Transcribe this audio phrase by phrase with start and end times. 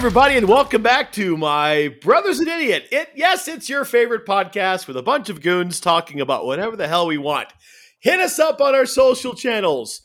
[0.00, 2.88] everybody, and welcome back to my Brothers an Idiot.
[2.90, 6.88] It yes, it's your favorite podcast with a bunch of goons talking about whatever the
[6.88, 7.52] hell we want.
[7.98, 10.00] Hit us up on our social channels.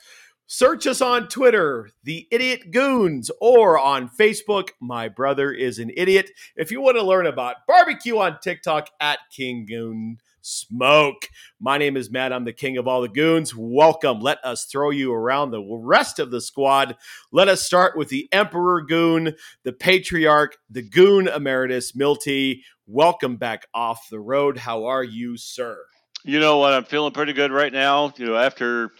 [0.47, 6.29] Search us on Twitter, The Idiot Goons, or on Facebook, My Brother is an Idiot.
[6.57, 11.27] If you want to learn about barbecue on TikTok, at King Goon Smoke.
[11.59, 12.31] My name is Matt.
[12.31, 13.55] I'm the king of all the goons.
[13.55, 14.19] Welcome.
[14.19, 16.95] Let us throw you around the rest of the squad.
[17.31, 22.63] Let us start with the Emperor Goon, the Patriarch, the Goon Emeritus, Milty.
[22.85, 24.57] Welcome back off the road.
[24.57, 25.79] How are you, sir?
[26.23, 26.73] You know what?
[26.73, 28.13] I'm feeling pretty good right now.
[28.15, 28.91] You know, after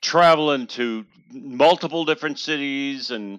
[0.00, 3.38] traveling to multiple different cities and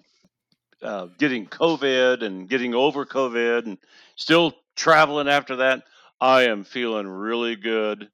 [0.81, 3.77] uh, getting COVID and getting over COVID and
[4.15, 5.83] still traveling after that,
[6.23, 8.07] I am feeling really good,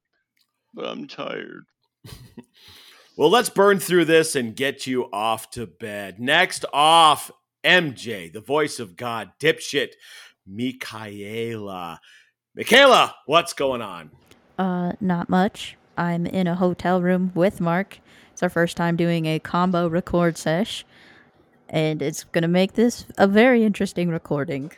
[0.74, 1.66] but I'm tired.
[3.16, 6.18] well, let's burn through this and get you off to bed.
[6.18, 7.30] Next off,
[7.62, 9.90] MJ, the voice of God, dipshit,
[10.44, 12.00] Michaela.
[12.56, 14.10] Michaela, what's going on?
[14.58, 15.76] Uh, not much.
[15.96, 18.00] I'm in a hotel room with Mark.
[18.32, 20.84] It's our first time doing a combo record sesh,
[21.68, 24.72] and it's gonna make this a very interesting recording.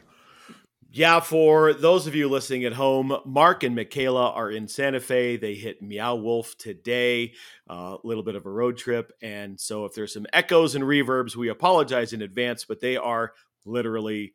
[0.95, 5.39] Yeah, for those of you listening at home, Mark and Michaela are in Santa Fe.
[5.39, 7.33] They hit Meow Wolf today,
[7.67, 9.11] a uh, little bit of a road trip.
[9.23, 13.33] And so if there's some echoes and reverbs, we apologize in advance, but they are
[13.65, 14.35] literally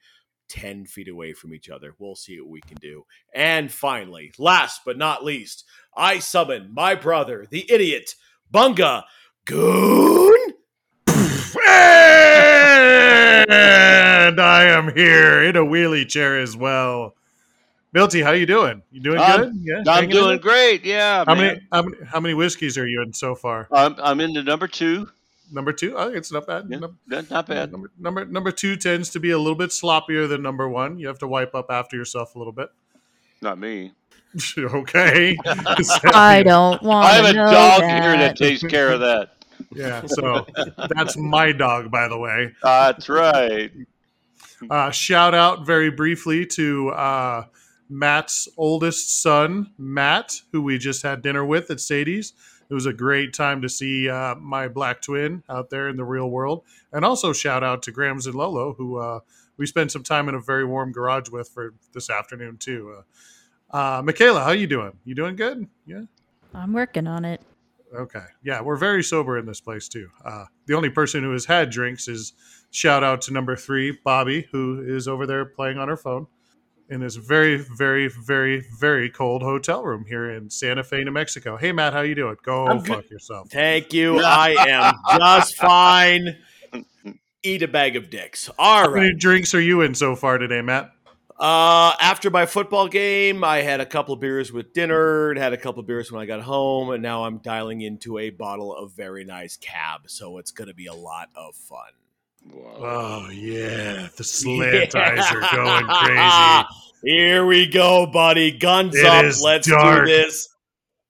[0.49, 1.93] 10 feet away from each other.
[1.99, 3.05] We'll see what we can do.
[3.35, 5.63] And finally, last but not least,
[5.95, 8.15] I summon my brother, the idiot,
[8.51, 9.03] Bunga
[9.45, 10.53] Goon.
[14.37, 17.15] And I am here in a wheelie chair as well.
[17.91, 18.83] Milty, how you doing?
[18.91, 19.53] You doing I'm, good?
[19.63, 20.85] Yeah, I'm doing great.
[20.85, 21.23] Yeah.
[21.25, 21.37] How man.
[21.37, 23.67] many, how many how many whiskeys are you in so far?
[23.71, 25.09] I'm I'm into number two.
[25.51, 26.67] Number two, oh, it's not bad.
[26.69, 27.71] Yeah, not bad.
[27.71, 30.99] Number, number number two tends to be a little bit sloppier than number one.
[30.99, 32.69] You have to wipe up after yourself a little bit.
[33.41, 33.93] Not me.
[34.57, 35.35] okay.
[35.45, 37.07] I don't want.
[37.07, 38.03] I have a dog that.
[38.03, 39.31] here that takes care of that.
[39.73, 40.45] Yeah, so
[40.95, 42.53] that's my dog, by the way.
[42.61, 43.71] That's right.
[44.69, 47.45] Uh, shout out very briefly to uh,
[47.89, 52.33] Matt's oldest son, Matt, who we just had dinner with at Sadie's.
[52.69, 56.03] It was a great time to see uh, my black twin out there in the
[56.03, 56.63] real world.
[56.91, 59.19] And also shout out to Grams and Lolo, who uh,
[59.57, 62.97] we spent some time in a very warm garage with for this afternoon too.
[63.71, 64.93] Uh, uh, Michaela, how you doing?
[65.05, 65.67] You doing good?
[65.85, 66.03] Yeah.
[66.53, 67.41] I'm working on it.
[67.95, 68.23] Okay.
[68.43, 70.09] Yeah, we're very sober in this place too.
[70.23, 72.33] Uh, the only person who has had drinks is
[72.71, 76.27] shout out to number three, Bobby, who is over there playing on her phone
[76.89, 81.57] in this very, very, very, very cold hotel room here in Santa Fe, New Mexico.
[81.57, 82.37] Hey, Matt, how you doing?
[82.43, 83.11] Go I'm fuck good.
[83.11, 83.49] yourself.
[83.49, 84.19] Thank you.
[84.19, 86.37] I am just fine.
[87.43, 88.49] Eat a bag of dicks.
[88.57, 89.03] All how right.
[89.03, 90.91] many drinks are you in so far today, Matt?
[91.39, 95.53] Uh, after my football game, I had a couple of beers with dinner and had
[95.53, 98.75] a couple of beers when I got home, and now I'm dialing into a bottle
[98.75, 100.01] of very nice cab.
[100.07, 101.91] So it's going to be a lot of fun.
[102.53, 105.01] Oh yeah, the slant yeah.
[105.01, 106.67] eyes are going crazy.
[107.03, 108.51] Here we go, buddy.
[108.51, 109.33] Guns it up.
[109.41, 110.05] Let's dark.
[110.05, 110.49] do this.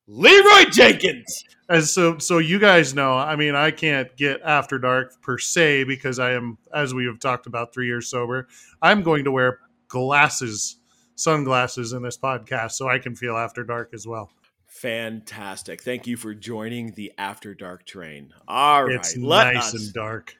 [0.07, 1.43] Leroy Jenkins.
[1.69, 3.13] As so, so you guys know.
[3.13, 7.19] I mean, I can't get after dark per se because I am, as we have
[7.19, 8.47] talked about, three years sober.
[8.81, 9.59] I'm going to wear
[9.89, 10.77] glasses,
[11.15, 14.29] sunglasses in this podcast, so I can feel after dark as well.
[14.67, 15.81] Fantastic!
[15.81, 18.33] Thank you for joining the after dark train.
[18.47, 20.35] All right, it's nice us, and dark.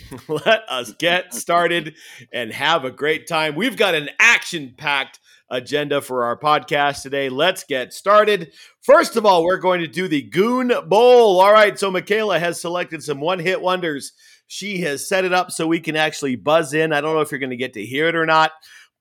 [0.28, 1.94] Let us get started
[2.32, 3.54] and have a great time.
[3.54, 5.20] We've got an action packed
[5.50, 7.28] agenda for our podcast today.
[7.28, 8.52] Let's get started.
[8.80, 11.40] First of all, we're going to do the Goon Bowl.
[11.40, 14.12] All right, so Michaela has selected some one hit wonders.
[14.46, 16.92] She has set it up so we can actually buzz in.
[16.92, 18.52] I don't know if you're going to get to hear it or not,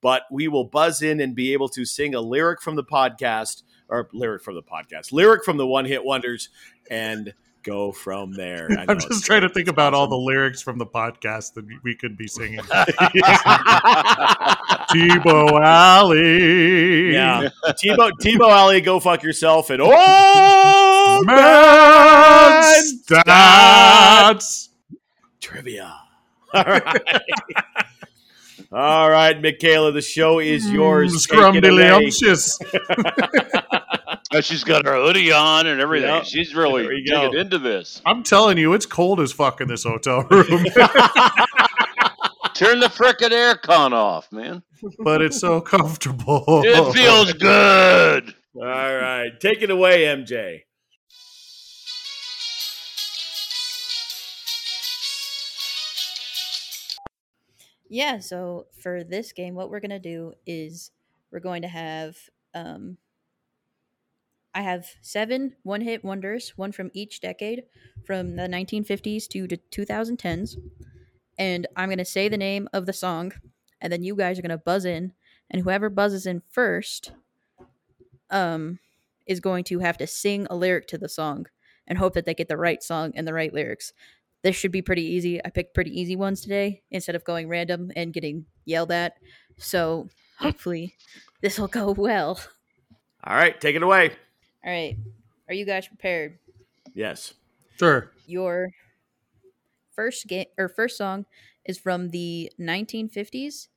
[0.01, 3.63] but we will buzz in and be able to sing a lyric from the podcast
[3.87, 6.49] or lyric from the podcast, lyric from the one hit wonders.
[6.89, 7.33] And
[7.63, 8.69] go from there.
[8.87, 12.17] I'm just trying to think about all the lyrics from the podcast that we could
[12.17, 12.59] be singing.
[14.91, 17.13] Tebow Alley.
[17.13, 17.49] Yeah.
[17.65, 22.63] Tebow Tebow Alley, go fuck yourself and oh man
[23.03, 24.69] stats.
[25.39, 25.95] Trivia.
[26.53, 27.01] All right.
[28.73, 31.27] All right, Michaela, the show is yours.
[31.27, 33.80] Mm, Scrumdiddlyumptious.
[34.33, 36.07] Oh, she's got her hoodie on and everything.
[36.07, 36.23] Yep.
[36.23, 38.01] She's really getting into this.
[38.05, 40.45] I'm telling you, it's cold as fuck in this hotel room.
[42.53, 44.63] Turn the frickin' aircon off, man.
[44.99, 46.61] But it's so comfortable.
[46.63, 48.33] It feels good.
[48.55, 49.31] All right.
[49.39, 50.61] Take it away, MJ.
[57.89, 60.91] Yeah, so for this game, what we're gonna do is
[61.31, 62.17] we're going to have
[62.53, 62.97] um
[64.53, 67.63] I have seven one hit wonders, one from each decade,
[68.05, 70.57] from the 1950s to the 2010s.
[71.37, 73.31] And I'm gonna say the name of the song,
[73.79, 75.13] and then you guys are gonna buzz in,
[75.49, 77.11] and whoever buzzes in first
[78.29, 78.79] um
[79.25, 81.45] is going to have to sing a lyric to the song
[81.87, 83.93] and hope that they get the right song and the right lyrics.
[84.43, 85.43] This should be pretty easy.
[85.43, 89.13] I picked pretty easy ones today instead of going random and getting yelled at.
[89.57, 90.09] So
[90.39, 90.95] hopefully
[91.41, 92.39] this will go well.
[93.23, 94.11] All right, take it away.
[94.65, 94.97] All right.
[95.47, 96.37] Are you guys prepared?
[96.93, 97.33] Yes.
[97.77, 98.11] Sure.
[98.27, 98.69] Your
[99.95, 101.25] first game or first song
[101.65, 103.67] is from the 1950s.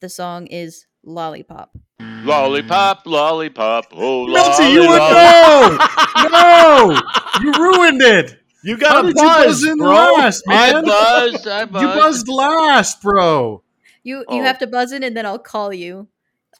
[0.00, 1.76] The song is Lollipop.
[2.00, 6.30] Lollipop, lollipop, oh Melty, you were lollipop.
[6.32, 7.00] no, no,
[7.42, 8.38] you ruined it.
[8.62, 9.88] You How got a did you buzz, buzz in bro.
[9.90, 10.84] last, I man?
[10.86, 11.82] buzzed, I buzzed.
[11.82, 13.62] You buzzed last, bro.
[14.02, 14.42] You you Oh.
[14.42, 16.08] have to buzz in and then I'll call you.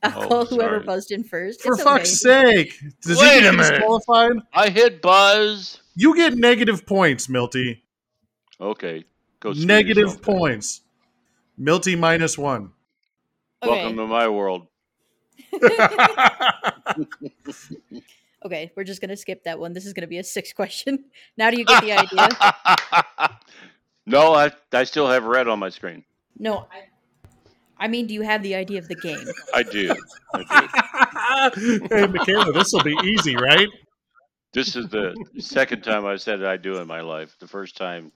[0.05, 0.85] I'll Oh, call whoever sorry.
[0.85, 1.63] buzzed in first.
[1.63, 2.65] For It's fuck's okay.
[2.65, 2.81] sake.
[3.03, 3.71] Does Wait he a minute.
[3.71, 4.33] disqualified?
[4.53, 5.81] I hit buzz.
[5.97, 7.83] You get negative points, Milty.
[8.61, 9.05] Okay,
[9.41, 10.37] go Negative yourself, then.
[10.37, 10.81] points.
[11.57, 12.71] Milty minus one.
[13.63, 14.67] Welcome to my world.
[18.45, 19.73] Okay, we're just gonna skip that one.
[19.73, 21.05] This is gonna be a six question.
[21.39, 22.29] Now do you get the idea?
[24.07, 26.05] no, I I still have red on my screen.
[26.39, 26.83] No, I,
[27.85, 29.27] I mean, do you have the idea of the game?
[29.53, 29.95] I do.
[30.33, 31.87] I do.
[31.91, 33.69] hey, Michaela, this will be easy, right?
[34.55, 37.37] This is the second time I said I do in my life.
[37.41, 38.11] The first time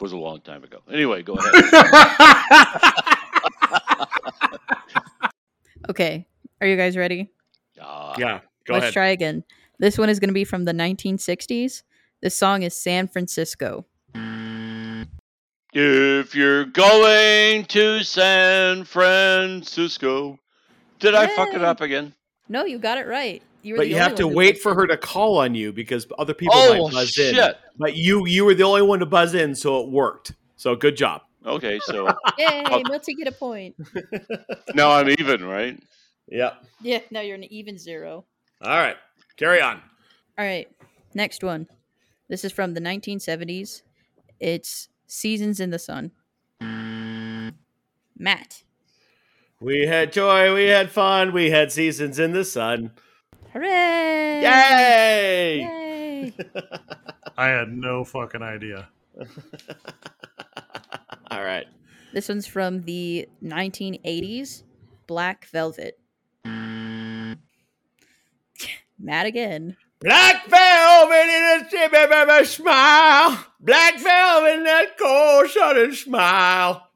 [0.00, 0.78] was a long time ago.
[0.90, 1.54] Anyway, go ahead.
[5.88, 6.26] Okay,
[6.60, 7.30] are you guys ready?
[7.80, 8.92] Ah, Yeah, go Let's ahead.
[8.92, 9.44] try again.
[9.78, 11.82] This one is gonna be from the 1960s.
[12.20, 13.86] This song is San Francisco.
[15.72, 20.38] If you're going to San Francisco,
[20.98, 22.12] did I fuck it up again?
[22.48, 23.40] No, you got it right.
[23.62, 26.56] You But you have to wait for her to call on you because other people
[26.56, 27.54] Oh might buzz in.
[27.78, 30.32] But you you were the only one to buzz in, so it worked.
[30.56, 31.22] So good job.
[31.46, 32.08] Okay, so
[32.38, 32.82] Yay.
[32.88, 33.76] Milty get a point.
[34.74, 35.80] now I'm even, right?
[36.28, 36.64] Yep.
[36.80, 38.24] Yeah, now you're an even zero.
[38.62, 38.96] All right.
[39.36, 39.80] Carry on.
[40.38, 40.68] All right,
[41.14, 41.66] next one.
[42.28, 43.82] This is from the 1970s.
[44.38, 46.12] It's Seasons in the Sun.
[48.16, 48.62] Matt.
[49.60, 52.92] We had joy, we had fun, we had seasons in the sun.
[53.52, 54.42] Hooray!
[54.42, 55.60] Yay!
[55.60, 56.32] Yay!
[57.36, 58.88] I had no fucking idea.
[61.30, 61.66] All right.
[62.12, 64.62] This one's from the 1980s.
[65.06, 65.98] Black Velvet.
[66.44, 67.36] Matt
[69.26, 69.76] again.
[70.00, 73.46] Black velvet in a chip of a smile.
[73.60, 76.86] Black velvet in that cold southern smile.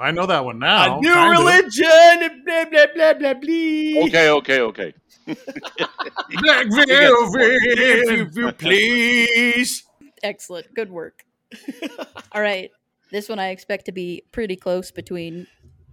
[0.00, 0.98] I know that one now.
[0.98, 1.44] a new kind of.
[1.44, 2.42] religion.
[2.44, 4.04] Blah, blah, blah, blah, blah.
[4.06, 4.94] Okay, okay, okay.
[5.26, 8.36] Black velvet, If Velvet.
[8.36, 9.84] you please.
[10.22, 10.72] Excellent.
[10.74, 11.24] Good work.
[12.32, 12.70] All right.
[13.10, 15.46] This one I expect to be pretty close between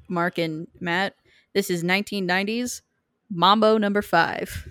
[0.08, 1.16] Mark and Matt.
[1.54, 2.82] This is 1990s
[3.30, 4.70] Mambo number five.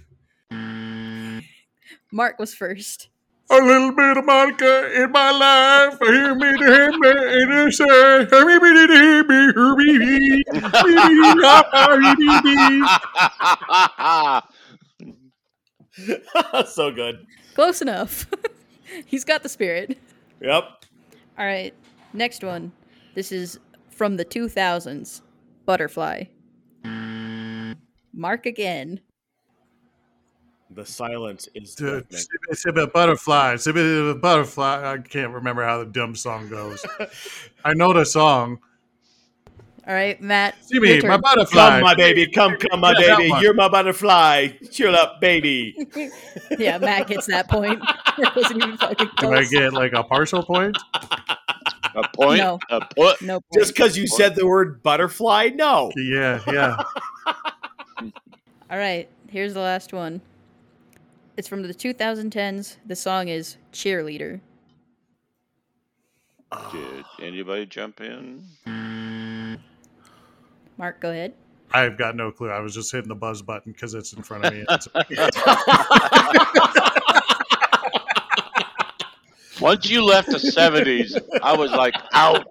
[2.12, 3.08] Mark was first.
[3.50, 5.98] A little bit of Monica in my life.
[6.00, 7.10] Hear me to hear me
[7.62, 10.42] and say, hear me to hear me, hear me,
[16.66, 17.26] so good.
[17.54, 18.26] Close enough.
[19.06, 19.98] He's got the spirit.
[20.40, 20.64] Yep.
[21.38, 21.74] All right.
[22.12, 22.72] Next one.
[23.14, 23.58] This is
[23.90, 25.22] from the 2000s
[25.64, 26.24] Butterfly.
[28.12, 29.00] Mark again.
[30.70, 32.06] The silence is Dude.
[32.10, 33.54] It's a butterfly.
[33.54, 34.92] It's a bit of a butterfly.
[34.92, 36.84] I can't remember how the dumb song goes.
[37.64, 38.58] I know the song.
[39.86, 40.62] All right, Matt.
[40.62, 41.70] See your me, my butterfly.
[41.70, 42.26] Come, my baby.
[42.26, 43.32] Come, come, my Yeah, baby.
[43.40, 44.48] You're my butterfly.
[44.70, 45.74] Chill up, baby.
[46.58, 47.82] yeah, Matt gets that point.
[48.18, 49.50] It wasn't even fucking Do I close.
[49.50, 50.76] get like a partial point?
[51.94, 52.38] A point?
[52.38, 52.58] No.
[52.68, 53.22] A put?
[53.22, 53.44] no point.
[53.54, 55.50] Just because you said the word butterfly?
[55.54, 55.92] No.
[55.96, 56.82] Yeah, yeah.
[58.68, 60.20] All right, here's the last one.
[61.38, 62.78] It's from the 2010s.
[62.84, 64.40] The song is Cheerleader.
[66.72, 68.42] Did anybody jump in?
[70.76, 71.34] Mark, go ahead.
[71.70, 72.50] I've got no clue.
[72.50, 74.64] I was just hitting the buzz button because it's in front of me.
[79.60, 82.48] Once you left the 70s, I was like out.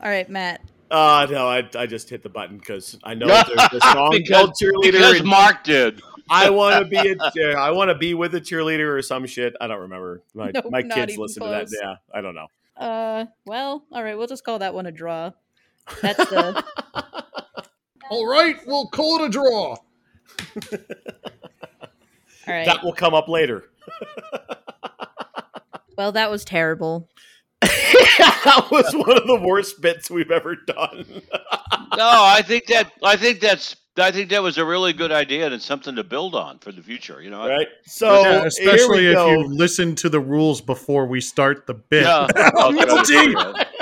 [0.00, 0.62] All right, Matt.
[0.90, 4.28] Uh, no, I, I just hit the button because I know there's a song Because-
[4.30, 4.92] called cheerleader.
[4.92, 6.00] Because and Mark did.
[6.30, 9.26] I want to be a cheer- I want to be with a cheerleader or some
[9.26, 9.54] shit.
[9.60, 10.22] I don't remember.
[10.34, 11.70] My Nope, my kids listen close.
[11.70, 11.82] to that.
[11.82, 12.46] Yeah, I don't know.
[12.76, 14.16] Uh, well, all right.
[14.18, 15.30] We'll just call that one a draw.
[16.02, 16.64] That's the
[18.10, 19.76] All right, we'll call it a draw.
[19.76, 19.78] all
[22.46, 22.66] right.
[22.66, 23.70] That will come up later.
[25.96, 27.08] well, that was terrible.
[27.62, 31.04] That was one of the worst bits we've ever done.
[31.96, 35.46] No, I think that I think that's I think that was a really good idea
[35.46, 37.22] and it's something to build on for the future.
[37.22, 37.68] You know, right?
[37.86, 39.30] So, Yeah, especially if go.
[39.30, 42.02] you listen to the rules before we start the bit.
[42.02, 43.14] Yeah, I'll try to Guilty.
[43.14, 43.66] figure it out.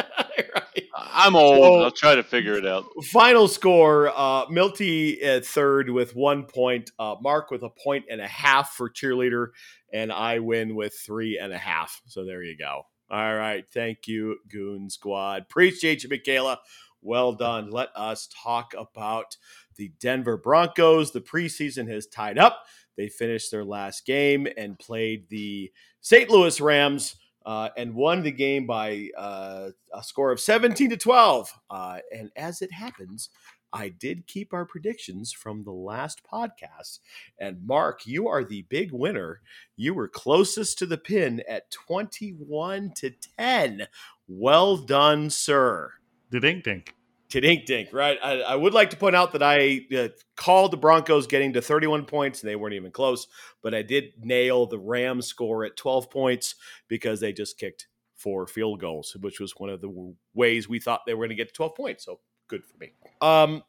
[0.55, 0.85] Right.
[0.97, 1.57] I'm old.
[1.65, 2.85] So- I'll try to figure it out.
[3.13, 8.21] Final score: uh, Milty at third with one point, uh, Mark with a point and
[8.21, 9.49] a half for cheerleader,
[9.93, 12.01] and I win with three and a half.
[12.07, 12.87] So there you go.
[13.15, 15.43] All right, thank you, Goon Squad.
[15.43, 16.59] Appreciate you, Michaela.
[17.01, 17.71] Well done.
[17.71, 19.37] Let us talk about
[19.77, 21.13] the Denver Broncos.
[21.13, 22.65] The preseason has tied up.
[22.97, 26.29] They finished their last game and played the St.
[26.29, 27.15] Louis Rams
[27.47, 31.53] uh, and won the game by uh, a score of 17 to 12.
[31.71, 33.31] Uh, and as it happens,
[33.75, 37.01] I did keep our predictions from the last podcast.
[37.41, 39.41] And Mark, you are the big winner.
[39.77, 43.89] You were closest to the pin at 21 to 10.
[44.29, 45.91] Well done, sir.
[46.31, 46.95] Dink dink.
[47.29, 48.17] Dink dink, right?
[48.23, 51.63] I, I would like to point out that I uh, called the Broncos getting to
[51.63, 53.27] 31 points, and they weren't even close.
[53.61, 56.55] But I did nail the Rams score at 12 points
[56.87, 61.01] because they just kicked four field goals, which was one of the ways we thought
[61.07, 62.05] they were going to get to 12 points.
[62.05, 62.93] So good for me.
[63.21, 63.63] Um,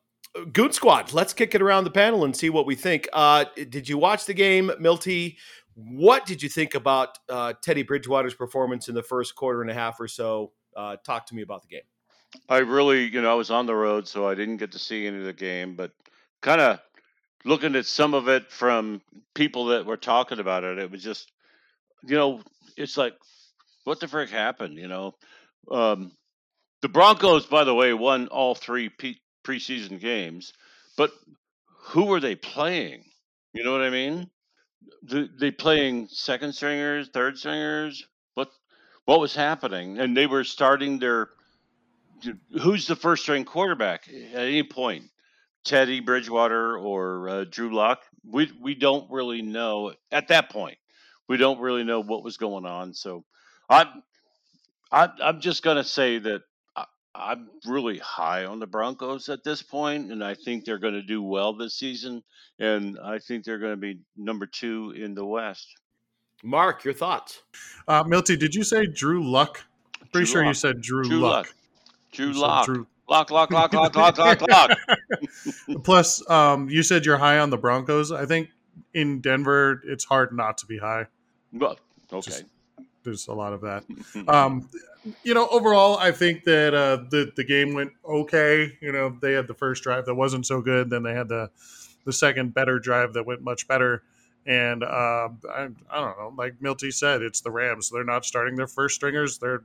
[0.51, 3.07] Goon Squad, let's kick it around the panel and see what we think.
[3.13, 5.37] Uh, did you watch the game, Milty?
[5.75, 9.73] What did you think about uh, Teddy Bridgewater's performance in the first quarter and a
[9.73, 10.51] half or so?
[10.75, 11.81] Uh, talk to me about the game.
[12.49, 15.07] I really, you know, I was on the road, so I didn't get to see
[15.07, 15.91] any of the game, but
[16.41, 16.79] kind of
[17.45, 19.01] looking at some of it from
[19.33, 21.31] people that were talking about it, it was just,
[22.03, 22.41] you know,
[22.75, 23.13] it's like,
[23.85, 24.77] what the frick happened?
[24.77, 25.15] You know,
[25.71, 26.11] um,
[26.85, 28.91] the Broncos, by the way, won all three
[29.43, 30.53] preseason games,
[30.95, 31.09] but
[31.67, 33.03] who were they playing?
[33.53, 34.29] You know what I mean?
[35.09, 38.05] Th- They playing second stringers, third stringers.
[38.35, 38.51] What
[39.05, 39.97] what was happening?
[39.97, 41.29] And they were starting their
[42.61, 45.05] who's the first string quarterback at any point?
[45.63, 48.03] Teddy Bridgewater or uh, Drew Lock?
[48.23, 50.77] We we don't really know at that point.
[51.27, 52.93] We don't really know what was going on.
[52.93, 53.25] So
[53.71, 54.03] I'm
[54.91, 56.54] I'm, I'm just gonna say that I,
[57.17, 61.01] I'm really high on the Broncos at this point, and I think they're going to
[61.01, 62.23] do well this season,
[62.59, 65.67] and I think they're going to be number two in the West.
[66.43, 67.41] Mark, your thoughts?
[67.87, 69.63] Uh, Milty, did you say Drew Luck?
[70.11, 71.45] Pretty Drew sure you said Drew, Drew Luck.
[71.47, 71.55] Luck.
[72.11, 72.65] Drew You said Lock.
[72.65, 74.77] Drew- Lock, lock, lock, lock, lock, lock, lock.
[75.83, 78.11] Plus, um, you said you're high on the Broncos.
[78.11, 78.49] I think
[78.95, 81.05] in Denver, it's hard not to be high.
[81.53, 81.77] Well,
[82.11, 82.21] okay.
[82.31, 82.45] Just-
[83.05, 83.83] There's a lot of that.
[84.27, 84.69] Um,
[85.23, 88.75] you know, overall, I think that uh, the the game went okay.
[88.81, 90.89] You know, they had the first drive that wasn't so good.
[90.89, 91.51] Then they had the
[92.05, 94.03] the second better drive that went much better.
[94.47, 97.89] And uh, I, I don't know, like Milty said, it's the Rams.
[97.89, 99.39] They're not starting their first stringers.
[99.39, 99.63] They're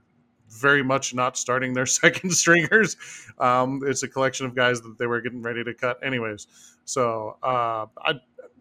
[0.48, 2.96] very much not starting their second stringers.
[3.38, 6.46] Um, it's a collection of guys that they were getting ready to cut, anyways.
[6.84, 8.14] So uh, I,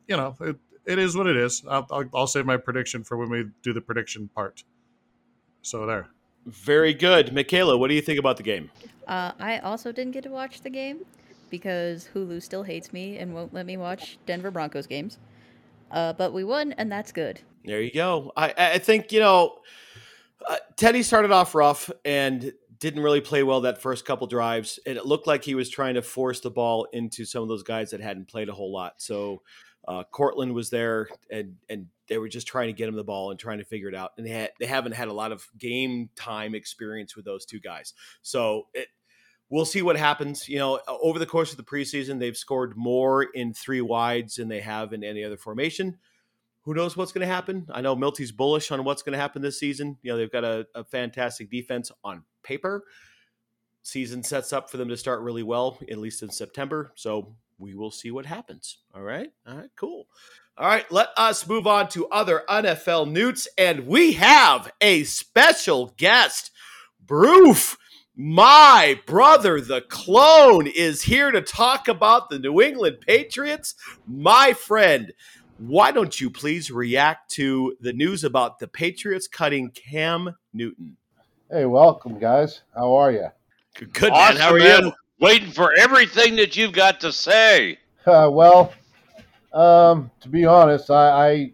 [0.07, 0.57] you know, it,
[0.89, 1.63] it is what it is.
[1.69, 4.63] I'll, I'll, I'll save my prediction for when we do the prediction part.
[5.61, 6.07] So there.
[6.45, 7.33] Very good.
[7.33, 8.71] Michaela, what do you think about the game?
[9.07, 11.05] Uh, I also didn't get to watch the game
[11.49, 15.19] because Hulu still hates me and won't let me watch Denver Broncos games.
[15.91, 17.41] Uh, but we won, and that's good.
[17.65, 18.31] There you go.
[18.35, 19.59] I, I think, you know,
[20.47, 24.79] uh, Teddy started off rough and didn't really play well that first couple drives.
[24.85, 27.63] And it looked like he was trying to force the ball into some of those
[27.63, 29.01] guys that hadn't played a whole lot.
[29.01, 29.41] So
[29.89, 33.31] uh, Cortland was there and, and they were just trying to get him the ball
[33.31, 34.11] and trying to figure it out.
[34.17, 37.59] And they, had, they haven't had a lot of game time experience with those two
[37.59, 37.95] guys.
[38.21, 38.87] So it,
[39.49, 40.47] we'll see what happens.
[40.47, 44.47] You know, over the course of the preseason, they've scored more in three wides than
[44.47, 45.97] they have in any other formation.
[46.63, 47.67] Who knows what's going to happen?
[47.71, 49.97] I know Milty's bullish on what's going to happen this season.
[50.03, 52.83] You know, they've got a, a fantastic defense on paper.
[53.81, 56.91] Season sets up for them to start really well, at least in September.
[56.93, 58.77] So we will see what happens.
[58.95, 59.31] All right.
[59.47, 59.69] All right.
[59.75, 60.07] Cool.
[60.57, 60.89] All right.
[60.91, 63.47] Let us move on to other NFL newts.
[63.57, 66.51] And we have a special guest,
[67.05, 67.77] Broof.
[68.15, 73.75] My brother, the clone, is here to talk about the New England Patriots.
[74.05, 75.13] My friend,
[75.57, 80.97] why don't you please react to the news about the Patriots cutting Cam Newton?
[81.49, 82.61] Hey, welcome, guys.
[82.75, 83.27] How are you?
[83.93, 84.41] Good awesome, man.
[84.41, 84.83] How are man.
[84.85, 84.93] you?
[85.19, 87.77] Waiting for everything that you've got to say.
[88.05, 88.73] Uh, well,
[89.53, 91.53] um, to be honest, I,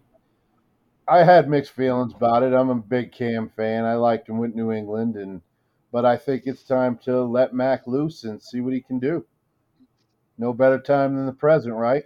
[1.08, 2.54] I I had mixed feelings about it.
[2.54, 3.84] I'm a big Cam fan.
[3.84, 5.42] I liked him with New England, and
[5.92, 9.26] but I think it's time to let Mac loose and see what he can do.
[10.38, 12.04] No better time than the present, right?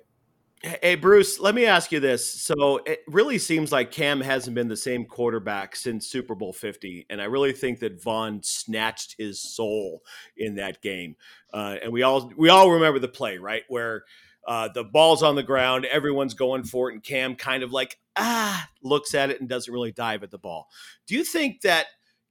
[0.62, 2.28] Hey, Bruce, let me ask you this.
[2.28, 7.06] So it really seems like Cam hasn't been the same quarterback since Super Bowl 50.
[7.08, 10.02] And I really think that Von snatched his soul
[10.36, 11.16] in that game.
[11.50, 13.62] Uh, and we all we all remember the play, right?
[13.68, 14.04] Where
[14.46, 17.98] uh, the ball's on the ground, everyone's going for it, and Cam kind of like,
[18.16, 20.68] ah, looks at it and doesn't really dive at the ball.
[21.06, 21.86] Do you think that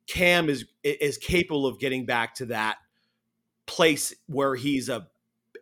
[0.06, 2.78] Cam is is capable of getting back to that
[3.66, 5.08] place where he's a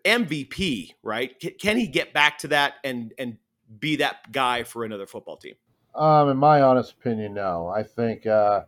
[0.04, 1.34] MVP, right?
[1.60, 3.38] Can he get back to that and and
[3.80, 5.56] be that guy for another football team?
[5.96, 7.68] Um, in my honest opinion, no.
[7.68, 8.62] I think, uh,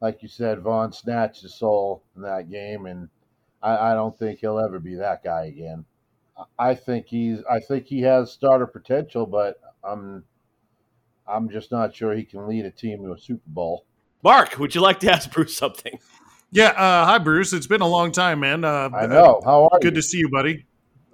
[0.00, 3.08] like you said, Von snatched his soul in that game, and
[3.62, 5.84] I, I don't think he'll ever be that guy again.
[6.58, 7.42] I think he's.
[7.50, 10.24] I think he has starter potential, but I'm.
[11.28, 13.84] I'm just not sure he can lead a team to a Super Bowl.
[14.22, 15.98] Mark, would you like to ask Bruce something?
[16.52, 16.68] Yeah.
[16.68, 17.52] Uh, hi, Bruce.
[17.52, 18.64] It's been a long time, man.
[18.64, 19.40] Uh, I know.
[19.44, 19.90] How are good you?
[19.90, 20.66] Good to see you, buddy.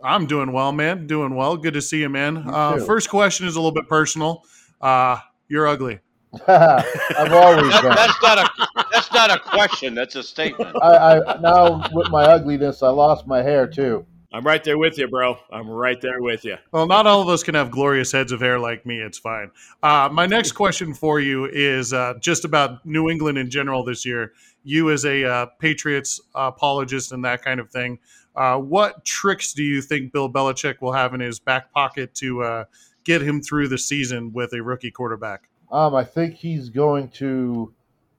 [0.02, 1.06] I'm doing well, man.
[1.06, 1.56] Doing well.
[1.56, 2.36] Good to see you, man.
[2.36, 4.44] You Uh, first question is a little bit personal.
[4.80, 5.18] Uh,
[5.48, 6.00] you're ugly.
[6.48, 7.94] I've always That, been.
[7.94, 9.94] that's not a that's not a question.
[9.94, 10.74] That's a statement.
[10.82, 14.06] I, I now with my ugliness, I lost my hair too.
[14.34, 15.36] I'm right there with you, bro.
[15.52, 16.56] I'm right there with you.
[16.72, 18.96] Well, not all of us can have glorious heads of hair like me.
[18.98, 19.50] It's fine.
[19.82, 24.06] Uh, my next question for you is uh, just about New England in general this
[24.06, 24.32] year.
[24.64, 27.98] You, as a uh, Patriots apologist and that kind of thing,
[28.34, 32.42] uh, what tricks do you think Bill Belichick will have in his back pocket to
[32.42, 32.64] uh,
[33.04, 35.48] get him through the season with a rookie quarterback?
[35.70, 37.72] Um, I think he's going to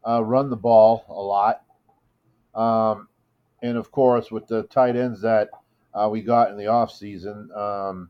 [0.07, 1.63] uh, run the ball a lot,
[2.55, 3.07] um,
[3.61, 5.49] and of course with the tight ends that
[5.93, 8.09] uh, we got in the off season, um,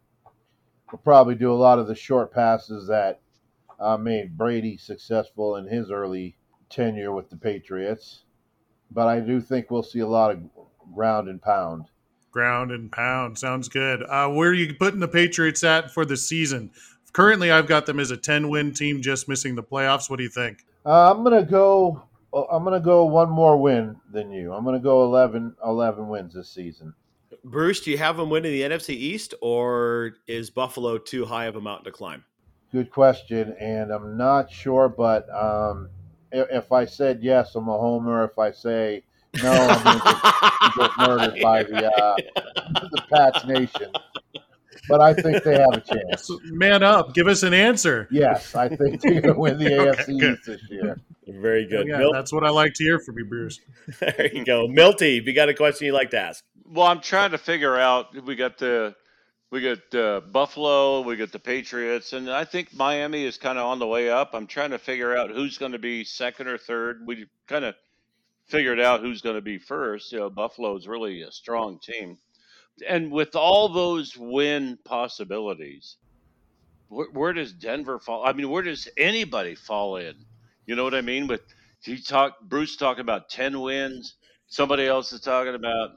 [0.92, 3.20] we'll probably do a lot of the short passes that
[3.80, 6.36] uh, made Brady successful in his early
[6.70, 8.24] tenure with the Patriots.
[8.92, 10.40] But I do think we'll see a lot of
[10.94, 11.86] ground and pound.
[12.34, 14.02] Ground and pound sounds good.
[14.10, 16.72] Uh, where are you putting the Patriots at for the season?
[17.14, 20.10] Currently, I've got them as a 10 win team, just missing the playoffs.
[20.10, 20.66] What do you think?
[20.84, 22.02] Uh, I'm gonna go.
[22.34, 24.52] I'm gonna go one more win than you.
[24.52, 26.96] I'm gonna go 11, 11 wins this season.
[27.44, 31.56] Bruce, do you have them winning the NFC East, or is Buffalo too high of
[31.56, 32.24] a mountain to climb?
[32.72, 35.88] Good question, and I'm not sure, but um,
[36.32, 38.24] if, if I said yes, I'm a homer.
[38.24, 39.04] If I say
[39.42, 42.16] no, I'm going to get murdered by the uh,
[42.92, 43.92] the Pats Nation.
[44.90, 46.30] But I think they have a chance.
[46.44, 47.14] Man up.
[47.14, 48.08] Give us an answer.
[48.12, 50.34] Yes, I think they're going to win the Okay, AFC good.
[50.34, 51.00] East this year.
[51.28, 51.88] Very good.
[51.88, 53.60] Yeah, Mil- that's what I like to hear from you, Bruce.
[54.00, 54.68] there you go.
[54.68, 56.44] Milty, if you got a question you'd like to ask.
[56.66, 58.26] Well, I'm trying to figure out.
[58.26, 58.94] We got the
[59.52, 63.66] we got uh, Buffalo, we got the Patriots, and I think Miami is kind of
[63.66, 64.32] on the way up.
[64.34, 67.04] I'm trying to figure out who's going to be second or third.
[67.06, 67.76] We kind of
[68.48, 70.12] figured out who's going to be first.
[70.12, 72.18] You know, Buffalo's really a strong team,
[72.88, 75.98] and with all those win possibilities,
[76.90, 78.26] where, where does Denver fall?
[78.26, 80.16] I mean, where does anybody fall in?
[80.66, 81.28] You know what I mean?
[81.28, 81.42] With
[81.82, 84.16] he talk Bruce talking about ten wins.
[84.48, 85.92] Somebody else is talking about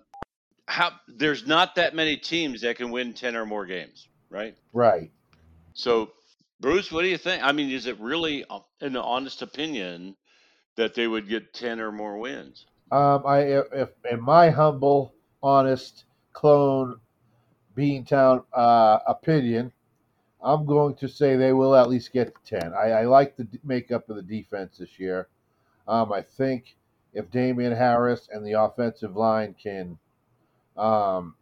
[0.67, 4.55] how there's not that many teams that can win 10 or more games, right?
[4.73, 5.11] Right.
[5.75, 6.11] So,
[6.61, 7.43] Bruce, what do you think?
[7.43, 10.17] I mean, is it really uh, an honest opinion
[10.77, 12.67] that they would get 10 or more wins?
[12.93, 17.01] Um, I, if in my humble, honest clone
[17.77, 19.73] Beantown uh, opinion,
[20.43, 22.73] I'm going to say they will at least get to ten.
[22.75, 25.29] I, I like the makeup of the defense this year.
[25.89, 26.77] Um, I think
[27.13, 29.99] if Damien Harris and the offensive line can
[30.77, 31.35] um,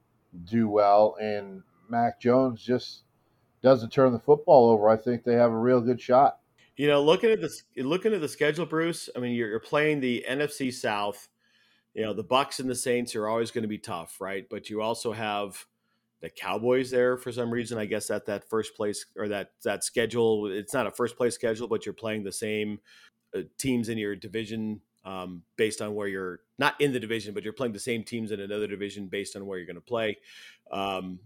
[0.45, 3.03] do well, and Mac Jones just
[3.63, 6.39] doesn't turn the football over, I think they have a real good shot.
[6.77, 9.09] You know, looking at this, looking at the schedule, Bruce.
[9.15, 11.29] I mean, you're, you're playing the NFC South.
[11.95, 14.45] You know, the Bucs and the Saints are always going to be tough, right?
[14.51, 15.65] But you also have
[16.21, 17.79] the Cowboys there for some reason.
[17.79, 21.35] I guess that that first place or that that schedule, it's not a first place
[21.35, 22.81] schedule, but you're playing the same
[23.37, 27.45] uh, teams in your division um, based on where you're not in the division, but
[27.45, 30.19] you're playing the same teams in another division based on where you're going to play.
[30.73, 31.21] Um,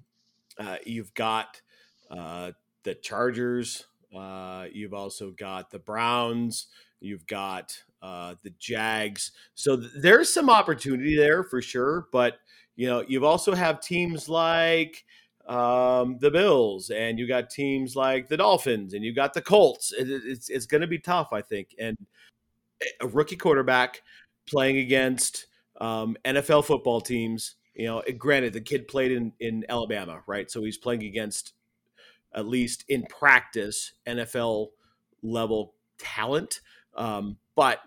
[0.59, 1.63] uh, you've got
[2.11, 3.87] uh, the Chargers.
[4.16, 6.68] Uh, you've also got the Browns.
[7.01, 9.33] You've got uh, the Jags.
[9.55, 12.07] So th- there's some opportunity there for sure.
[12.12, 12.38] But
[12.77, 15.05] you know, you've also have teams like
[15.47, 19.92] um, the Bills, and you got teams like the Dolphins, and you got the Colts.
[19.92, 21.75] It, it- it's it's going to be tough, I think.
[21.79, 21.97] And
[23.01, 24.03] a rookie quarterback
[24.47, 25.47] playing against
[25.81, 27.57] um, NFL football teams.
[27.75, 30.51] You know, granted, the kid played in in Alabama, right?
[30.51, 31.55] So he's playing against
[32.38, 34.68] at least in practice NFL
[35.22, 36.61] level talent,
[36.96, 37.81] um, but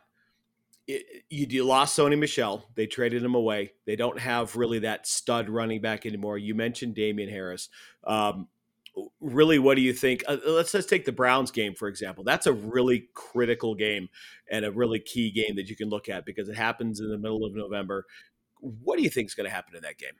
[0.87, 2.65] it, you, you lost Sony Michel.
[2.75, 3.71] They traded him away.
[3.85, 6.37] They don't have really that stud running back anymore.
[6.37, 7.69] You mentioned Damien Harris.
[8.03, 8.47] Um,
[9.21, 10.23] really, what do you think?
[10.27, 12.23] Uh, let's just take the Browns game for example.
[12.23, 14.09] That's a really critical game
[14.49, 17.17] and a really key game that you can look at because it happens in the
[17.17, 18.05] middle of November.
[18.59, 20.11] What do you think is going to happen in that game?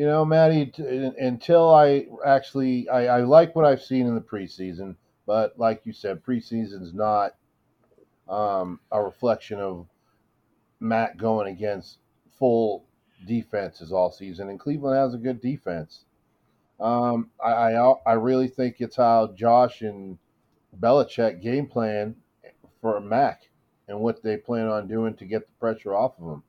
[0.00, 4.20] You know, Maddie, t- until I actually, I, I like what I've seen in the
[4.22, 7.34] preseason, but like you said, preseason's not
[8.26, 9.86] um, a reflection of
[10.80, 11.98] Matt going against
[12.38, 12.86] full
[13.26, 16.04] defenses all season, and Cleveland has a good defense.
[16.80, 20.16] Um, I, I I really think it's how Josh and
[20.80, 22.16] Belichick game plan
[22.80, 23.42] for Mac
[23.86, 26.42] and what they plan on doing to get the pressure off of him.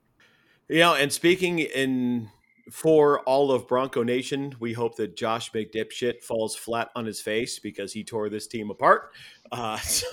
[0.70, 2.30] You know, and speaking in
[2.70, 7.60] for all of Bronco Nation, we hope that Josh McDipshit falls flat on his face
[7.60, 9.12] because he tore this team apart.
[9.52, 10.08] Uh, so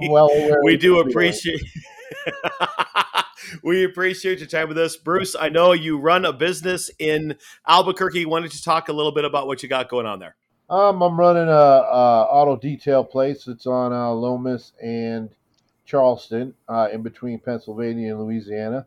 [0.00, 0.30] we, well
[0.64, 1.62] we do appreciate.
[3.62, 5.34] we appreciate your time with us, Bruce.
[5.38, 8.26] I know you run a business in Albuquerque.
[8.26, 10.36] Why don't you talk a little bit about what you got going on there?
[10.68, 13.48] Um, I'm running a, a auto detail place.
[13.48, 15.30] It's on uh, Lomas and
[15.84, 18.86] Charleston, uh, in between Pennsylvania and Louisiana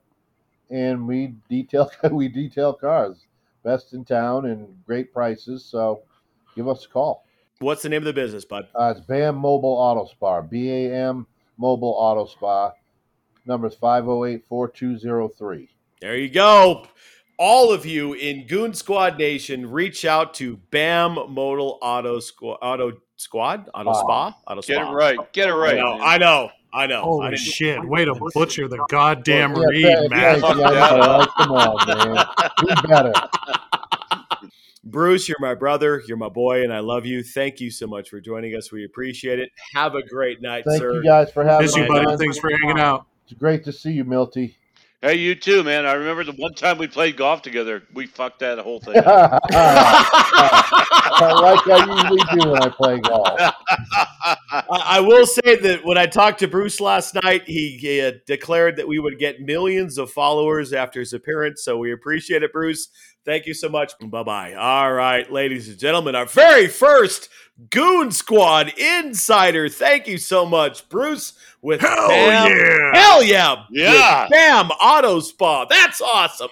[0.73, 3.27] and we detail we detail cars,
[3.63, 5.63] best in town and great prices.
[5.63, 6.01] So
[6.55, 7.25] give us a call.
[7.59, 8.67] What's the name of the business, bud?
[8.75, 10.41] Uh, it's BAM Mobile Auto Spa.
[10.41, 12.73] B A M Mobile Auto Spa.
[13.45, 15.69] Number is 508 4203.
[16.01, 16.88] There you go.
[17.38, 22.93] All of you in Goon Squad Nation, reach out to BAM Modal Auto Squad, Auto
[23.17, 24.73] Squad, Auto Spa, Auto Spa.
[24.73, 25.33] Get it right.
[25.33, 25.75] Get it right.
[25.75, 25.99] I know.
[26.01, 26.49] I know.
[26.73, 27.01] I know.
[27.01, 27.86] Holy I shit!
[27.88, 30.41] Way to butcher the goddamn well, yeah, read, man.
[30.41, 32.25] Yeah, come on, man.
[32.57, 33.13] Do better.
[34.83, 36.01] Bruce, you're my brother.
[36.07, 37.23] You're my boy, and I love you.
[37.23, 38.71] Thank you so much for joining us.
[38.71, 39.51] We appreciate it.
[39.75, 40.93] Have a great night, Thank sir.
[40.93, 42.17] Thank you guys for having Miss you, buddy.
[42.17, 43.05] Thanks for hanging out.
[43.25, 44.57] It's great to see you, Milty.
[45.03, 45.85] Hey, you too, man.
[45.85, 47.83] I remember the one time we played golf together.
[47.93, 48.95] We fucked that whole thing.
[49.05, 49.41] I
[51.41, 53.27] like I usually do when I play golf.
[54.71, 58.77] I will say that when I talked to Bruce last night, he, he uh, declared
[58.77, 61.65] that we would get millions of followers after his appearance.
[61.65, 62.87] So we appreciate it, Bruce.
[63.25, 63.93] Thank you so much.
[63.99, 64.53] Bye bye.
[64.53, 67.29] All right, ladies and gentlemen, our very first
[67.69, 69.69] Goon Squad Insider.
[69.69, 71.33] Thank you so much, Bruce.
[71.62, 72.51] With hell Bam.
[72.51, 75.65] yeah, hell yeah, yeah, Bam Auto Spa.
[75.65, 76.49] That's awesome.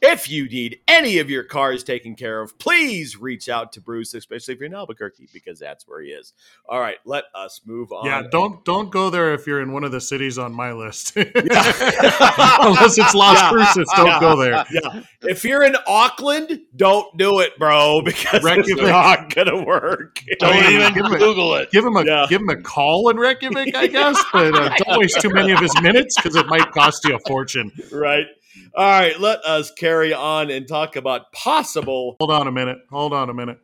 [0.00, 4.14] If you need any of your cars taken care of, please reach out to Bruce,
[4.14, 6.34] especially if you're in Albuquerque, because that's where he is.
[6.68, 8.06] All right, let us move on.
[8.06, 11.16] Yeah, don't don't go there if you're in one of the cities on my list.
[11.16, 13.50] Unless it's Las yeah.
[13.50, 14.20] Cruces, don't yeah.
[14.20, 14.64] go there.
[14.70, 18.70] Yeah, if you're in Auckland, don't do it, bro, because Reykjavik.
[18.70, 20.22] it's not gonna work.
[20.38, 21.70] Don't I mean, even Google a, it.
[21.72, 22.26] Give him a yeah.
[22.28, 25.58] give him a call in Reykjavik, I guess, but uh, don't waste too many of
[25.58, 27.72] his minutes because it might cost you a fortune.
[27.92, 28.26] Right.
[28.74, 32.16] All right, let us carry on and talk about possible.
[32.20, 32.78] Hold on a minute.
[32.90, 33.58] Hold on a minute.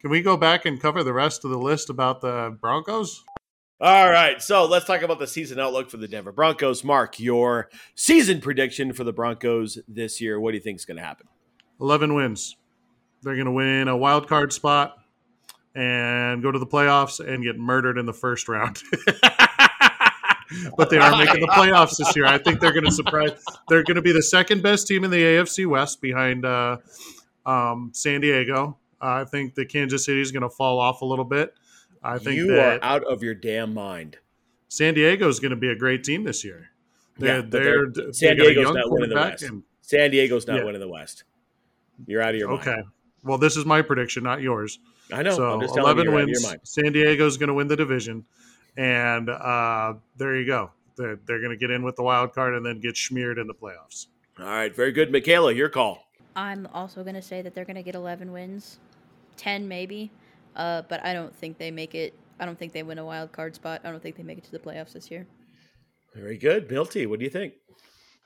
[0.00, 3.24] Can we go back and cover the rest of the list about the Broncos?
[3.80, 6.84] All right, so let's talk about the season outlook for the Denver Broncos.
[6.84, 10.38] Mark, your season prediction for the Broncos this year.
[10.38, 11.26] What do you think is going to happen?
[11.80, 12.56] 11 wins.
[13.22, 14.96] They're going to win a wild card spot
[15.74, 18.80] and go to the playoffs and get murdered in the first round.
[20.76, 22.26] but they are making the playoffs this year.
[22.26, 23.32] I think they're going to surprise.
[23.68, 26.78] They're going to be the second best team in the AFC West behind uh,
[27.46, 28.78] um, San Diego.
[29.00, 31.54] Uh, I think the Kansas City is going to fall off a little bit.
[32.02, 34.18] I think you are out of your damn mind.
[34.68, 36.70] San Diego is going to be a great team this year.
[37.16, 39.42] They're, yeah, they're, they're San Diego's not winning the West.
[39.44, 40.64] And, San Diego's not yeah.
[40.64, 41.24] winning the West.
[42.06, 42.70] You're out of your okay.
[42.70, 42.80] mind.
[42.80, 42.88] Okay.
[43.22, 44.78] Well, this is my prediction, not yours.
[45.12, 45.36] I know.
[45.36, 46.46] So 11 wins.
[46.64, 48.24] San Diego's going to win the division
[48.76, 50.70] and uh, there you go.
[50.96, 53.46] They're, they're going to get in with the wild card and then get smeared in
[53.46, 54.06] the playoffs.
[54.38, 55.52] All right, very good, Michaela.
[55.52, 56.06] Your call.
[56.36, 58.78] I'm also going to say that they're going to get 11 wins,
[59.36, 60.10] 10 maybe,
[60.56, 62.14] uh, but I don't think they make it.
[62.40, 63.82] I don't think they win a wild card spot.
[63.84, 65.26] I don't think they make it to the playoffs this year.
[66.14, 67.06] Very good, Milty.
[67.06, 67.54] What do you think?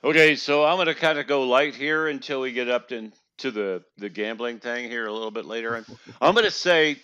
[0.03, 3.11] Okay, so I'm going to kind of go light here until we get up to,
[3.39, 5.83] to the the gambling thing here a little bit later.
[6.21, 6.97] I'm going to say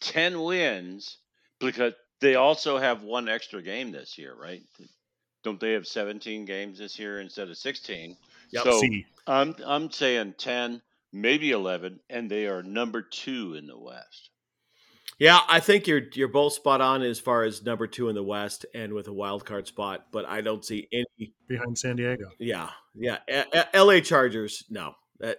[0.00, 1.18] 10 wins
[1.60, 4.62] because they also have one extra game this year, right?
[5.42, 8.16] Don't they have 17 games this year instead of 16?
[8.52, 8.62] Yep.
[8.64, 8.80] So
[9.26, 10.80] I'm I'm saying 10,
[11.12, 14.30] maybe 11, and they are number two in the West.
[15.18, 18.22] Yeah, I think you're you're both spot on as far as number two in the
[18.22, 22.30] West and with a wild card spot, but I don't see any behind San Diego.
[22.38, 24.00] Yeah, yeah, a- a- L.A.
[24.00, 25.34] Chargers, no, uh,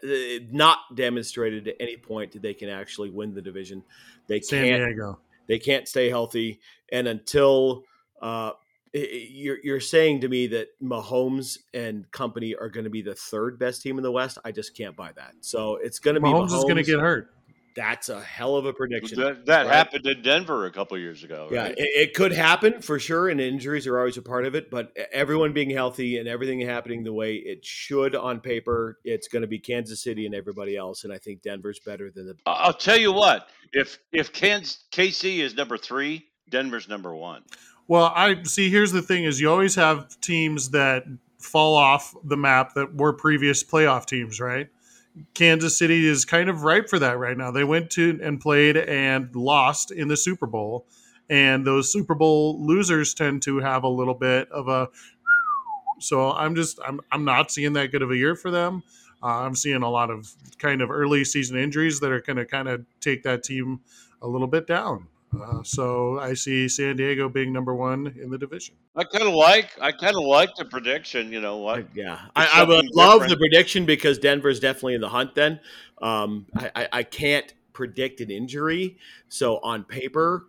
[0.51, 3.83] not demonstrated at any point that they can actually win the division.
[4.27, 5.19] They San can't, Diego.
[5.47, 6.59] They can't stay healthy,
[6.91, 7.83] and until
[8.21, 8.53] Uh,
[8.93, 13.57] you're you're saying to me that Mahomes and company are going to be the third
[13.57, 14.37] best team in the West.
[14.45, 15.33] I just can't buy that.
[15.41, 16.57] So it's going to be Mahomes Mahomes.
[16.59, 17.33] is going to get hurt.
[17.75, 19.19] That's a hell of a prediction.
[19.19, 19.75] That, that right?
[19.75, 21.49] happened in Denver a couple years ago.
[21.51, 24.69] Yeah, it, it could happen for sure, and injuries are always a part of it.
[24.69, 29.41] But everyone being healthy and everything happening the way it should on paper, it's going
[29.41, 31.03] to be Kansas City and everybody else.
[31.03, 32.35] And I think Denver's better than the.
[32.45, 33.47] I- I'll tell you what.
[33.71, 37.43] If if Kansas, KC is number three, Denver's number one.
[37.87, 38.69] Well, I see.
[38.69, 41.05] Here's the thing: is you always have teams that
[41.39, 44.69] fall off the map that were previous playoff teams, right?
[45.33, 47.51] Kansas City is kind of ripe for that right now.
[47.51, 50.87] They went to and played and lost in the Super Bowl,
[51.29, 54.89] and those Super Bowl losers tend to have a little bit of a.
[55.99, 58.83] So I'm just I'm I'm not seeing that good of a year for them.
[59.21, 62.45] Uh, I'm seeing a lot of kind of early season injuries that are going to
[62.45, 63.79] kind of take that team
[64.21, 65.07] a little bit down.
[65.33, 68.75] Uh, so I see San Diego being number one in the division.
[68.95, 71.31] I kind of like I kind of like the prediction.
[71.31, 71.87] You know what?
[71.95, 75.33] Yeah, I, I would something love the prediction because Denver's definitely in the hunt.
[75.35, 75.59] Then
[76.01, 78.97] um, I, I, I can't predict an injury,
[79.29, 80.45] so on paper,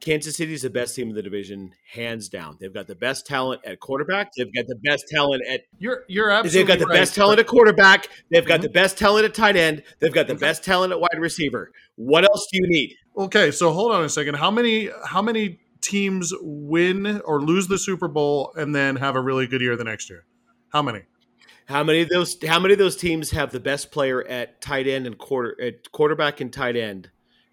[0.00, 2.56] Kansas City is the best team in the division, hands down.
[2.60, 4.30] They've got the best talent at quarterback.
[4.36, 7.40] They've got the best talent at You're you're absolutely They've got the right, best talent
[7.40, 8.06] at quarterback.
[8.30, 8.64] They've got Mhm.
[8.64, 9.82] the best talent at tight end.
[9.98, 10.40] They've got the Okay.
[10.40, 11.72] best talent at wide receiver.
[11.96, 12.94] What else do you need?
[13.16, 14.36] Okay, so hold on a second.
[14.36, 15.58] How many how many
[15.90, 19.84] teams win or lose the Super Bowl and then have a really good year the
[19.84, 20.24] next year?
[20.72, 21.02] How many?
[21.66, 22.36] How many of those?
[22.46, 25.90] How many of those teams have the best player at tight end and quarter at
[25.92, 27.10] quarterback and tight end?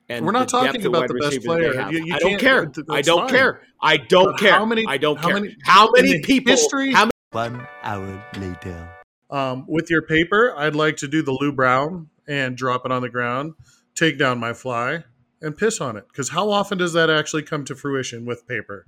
[0.09, 1.91] And We're not talking about the best receiver that they player.
[1.91, 2.71] You- you I don't care.
[2.89, 3.29] I don't fine.
[3.29, 3.61] care.
[3.81, 4.53] I don't But care.
[4.53, 5.33] how many- I don't how care.
[5.41, 6.51] many- how many people?
[6.51, 7.11] history- How many?
[7.31, 8.89] One hour later.
[9.29, 13.01] Um, with your paper, I'd like to do the Lou Brown and drop it on
[13.01, 13.53] the ground,
[13.95, 15.03] take down my fly,
[15.41, 16.07] and piss on it.
[16.07, 18.85] Because how often does that actually come to fruition with paper?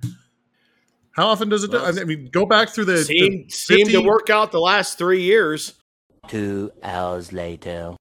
[1.12, 1.70] How often does it?
[1.70, 2.00] Well, do?
[2.00, 5.22] I mean, go back through the, Seem, the seem to work out the last three
[5.22, 5.74] years.
[6.28, 7.94] Two hours later.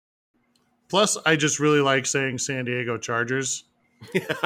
[0.90, 3.64] Plus, I just really like saying San Diego Chargers.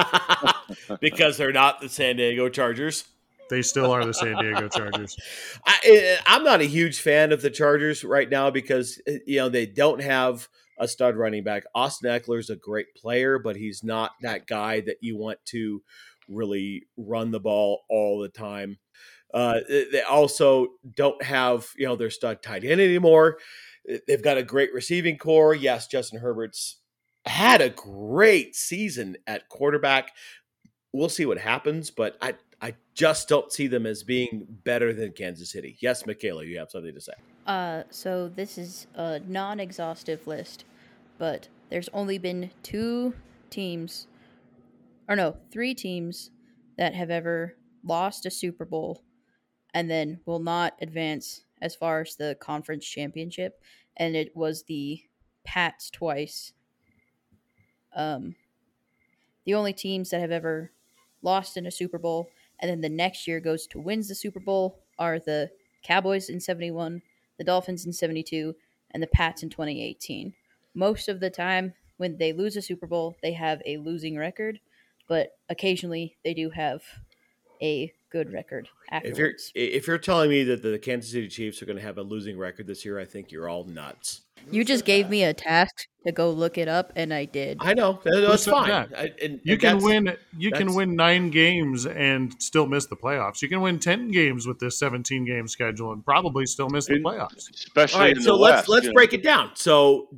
[1.00, 3.04] because they're not the San Diego Chargers.
[3.50, 5.16] They still are the San Diego Chargers.
[5.66, 9.48] I, I'm not a huge fan of the Chargers right now because uh, you know
[9.48, 11.64] they don't have a stud running back.
[11.74, 15.82] Austin Ekeler is a great player, but he's not that guy that you want to
[16.28, 18.78] really run the ball all the time.
[19.32, 23.38] Uh, they also don't have you know their stud tight end anymore.
[24.06, 25.54] They've got a great receiving corps.
[25.54, 26.78] Yes, Justin Herbert's
[27.26, 30.12] had a great season at quarterback.
[30.92, 32.34] We'll see what happens, but I
[32.94, 35.76] just don't see them as being better than Kansas City.
[35.80, 37.12] Yes, Michaela, you have something to say.
[37.46, 40.64] Uh, so this is a non-exhaustive list,
[41.18, 43.14] but there's only been two
[43.50, 44.06] teams,
[45.08, 46.30] or no, three teams
[46.78, 49.02] that have ever lost a Super Bowl
[49.74, 53.60] and then will not advance as far as the conference championship,
[53.96, 55.02] and it was the
[55.44, 56.52] Pats twice.
[57.94, 58.34] Um,
[59.44, 60.70] the only teams that have ever
[61.20, 62.30] lost in a Super Bowl
[62.64, 65.50] and then the next year goes to wins the Super Bowl are the
[65.82, 67.02] Cowboys in 71,
[67.36, 68.54] the Dolphins in 72,
[68.92, 70.32] and the Pats in 2018.
[70.74, 74.60] Most of the time, when they lose a Super Bowl, they have a losing record,
[75.06, 76.80] but occasionally they do have
[77.60, 81.66] a good record If you're if you're telling me that the Kansas City Chiefs are
[81.66, 84.20] going to have a losing record this year, I think you're all nuts.
[84.52, 87.58] You just gave me a task to go look it up, and I did.
[87.60, 88.68] I know that- that's fine.
[88.68, 88.88] that?
[88.96, 90.16] I, and, You and can win.
[90.38, 93.42] You can win nine games and still miss the playoffs.
[93.42, 97.00] You can win ten games with this seventeen game schedule and probably still miss the
[97.00, 97.50] playoffs.
[97.52, 98.94] Especially All right, in so the let's West, let's you know.
[98.94, 99.50] break it down.
[99.54, 100.08] So,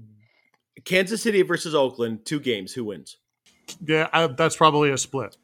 [0.85, 2.74] Kansas City versus Oakland, two games.
[2.74, 3.16] Who wins?
[3.87, 5.38] Yeah, I, that's probably a split.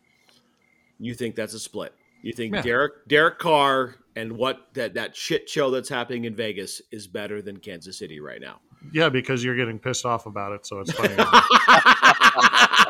[0.98, 1.94] You think that's a split?
[2.22, 2.62] You think Yeah.
[2.62, 7.42] Derek Derek Carr and what that that shit show that's happening in Vegas is better
[7.42, 8.60] than Kansas City right now?
[8.92, 11.14] Yeah, because you're getting pissed off about it, so it's funny.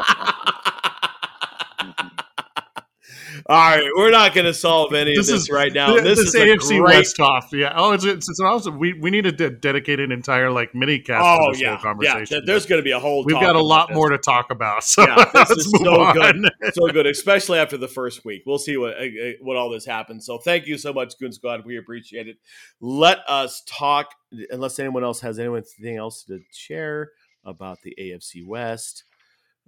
[3.47, 5.95] All right, we're not going to solve any This of this is- right now.
[5.95, 7.49] This this is a AFC great- West off.
[7.53, 7.73] Yeah.
[7.75, 10.99] Oh, it's it's, it's also we, we need to de- dedicate an entire like mini
[11.01, 11.25] cast.
[11.25, 11.83] Oh to this yeah, whole yeah.
[11.83, 12.27] conversation.
[12.27, 13.25] th- There's going to be a whole.
[13.25, 13.95] We've got a lot this.
[13.97, 14.85] more to talk about.
[14.85, 16.15] So Yeah, this let's is move so on.
[16.15, 16.51] good.
[16.75, 18.43] so good, especially after the first week.
[18.47, 20.25] We'll see what uh, uh, what all this happens.
[20.27, 21.65] So thank you so much, Goon Squad.
[21.65, 22.37] We appreciate it.
[22.81, 24.15] Let us talk.
[24.51, 27.11] Unless anyone else has anything else to share
[27.45, 29.05] about the AFC West.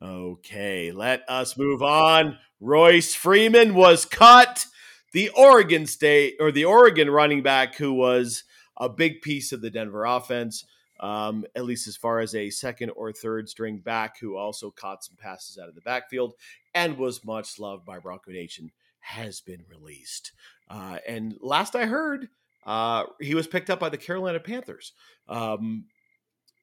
[0.03, 2.39] Okay, let us move on.
[2.61, 4.67] Royce Freeman was cut.
[5.13, 8.45] The Oregon State or the Oregon running back who was
[8.77, 10.65] a big piece of the Denver offense,
[11.01, 15.05] um, at least as far as a second or third string back who also caught
[15.05, 16.35] some passes out of the backfield
[16.75, 20.33] and was much loved by Bronco Nation, has been released.
[20.69, 22.29] Uh, and last I heard,
[22.67, 24.93] uh, he was picked up by the Carolina Panthers.
[25.29, 25.85] Um,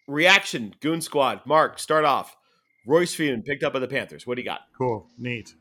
[0.07, 1.41] reaction, Goon Squad.
[1.45, 2.35] Mark, start off.
[2.85, 4.25] Royce Freeman picked up by the Panthers.
[4.25, 4.61] What do you got?
[4.77, 5.53] Cool, neat.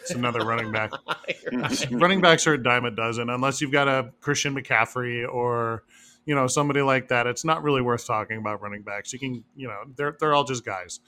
[0.00, 0.90] It's another running back.
[1.90, 5.84] running backs are a dime a dozen, unless you've got a Christian McCaffrey or
[6.24, 7.26] you know somebody like that.
[7.26, 9.12] It's not really worth talking about running backs.
[9.12, 11.00] You can, you know, they're they're all just guys.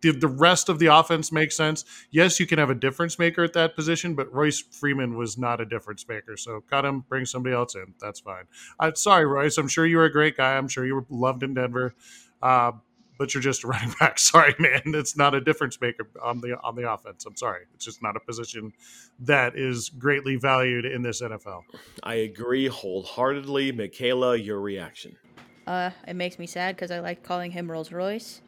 [0.00, 1.84] Did the rest of the offense make sense?
[2.10, 5.60] Yes, you can have a difference maker at that position, but Royce Freeman was not
[5.60, 6.36] a difference maker.
[6.36, 7.94] So cut him, bring somebody else in.
[8.00, 8.44] That's fine.
[8.80, 9.58] I'm sorry, Royce.
[9.58, 10.56] I'm sure you were a great guy.
[10.56, 11.94] I'm sure you were loved in Denver.
[12.42, 12.72] Uh,
[13.20, 14.18] but you're just a running back.
[14.18, 14.80] Sorry, man.
[14.86, 17.26] It's not a difference maker on the on the offense.
[17.26, 17.64] I'm sorry.
[17.74, 18.72] It's just not a position
[19.20, 21.64] that is greatly valued in this NFL.
[22.02, 23.72] I agree wholeheartedly.
[23.72, 25.16] Michaela, your reaction?
[25.66, 28.40] Uh, it makes me sad because I like calling him Rolls Royce.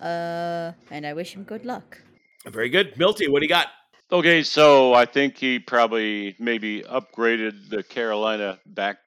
[0.00, 2.00] Uh, and I wish him good luck.
[2.46, 3.28] Very good, Milty.
[3.28, 3.66] What do you got?
[4.12, 8.98] Okay, so I think he probably maybe upgraded the Carolina back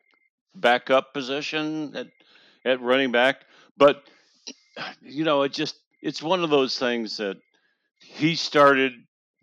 [0.54, 2.08] backup position at
[2.66, 3.46] at running back,
[3.78, 4.04] but
[5.02, 7.38] you know, it just it's one of those things that
[8.00, 8.94] he started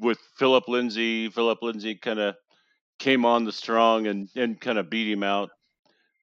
[0.01, 1.29] with Philip Lindsay.
[1.29, 2.35] Philip Lindsay kind of
[2.99, 5.51] came on the strong and and kind of beat him out.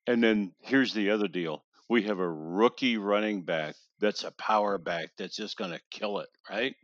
[0.08, 4.78] And then here's the other deal: we have a rookie running back that's a power
[4.78, 6.76] back that's just going to kill it, right?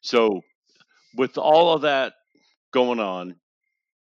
[0.00, 0.42] So,
[1.16, 2.14] with all of that
[2.72, 3.36] going on,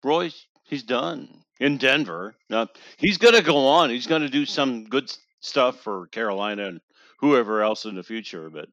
[0.04, 2.36] Royce, he's done in Denver.
[2.50, 2.68] Now
[2.98, 3.90] he's going to go on.
[3.90, 6.82] He's going to do some good stuff for Carolina and
[7.22, 8.68] whoever else in the future, but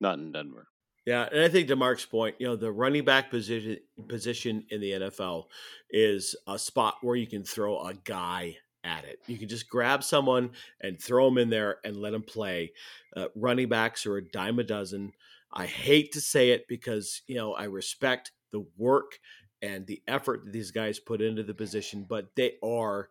[0.00, 0.68] not in Denver.
[1.04, 4.80] Yeah, and I think to Mark's point, you know, the running back position position in
[4.80, 5.46] the NFL
[5.90, 9.18] is a spot where you can throw a guy at it.
[9.26, 12.72] You can just grab someone and throw them in there and let them play.
[13.16, 15.12] Uh, running backs are a dime a dozen.
[15.50, 19.18] I hate to say it because you know I respect the work
[19.62, 23.08] and the effort that these guys put into the position, but they are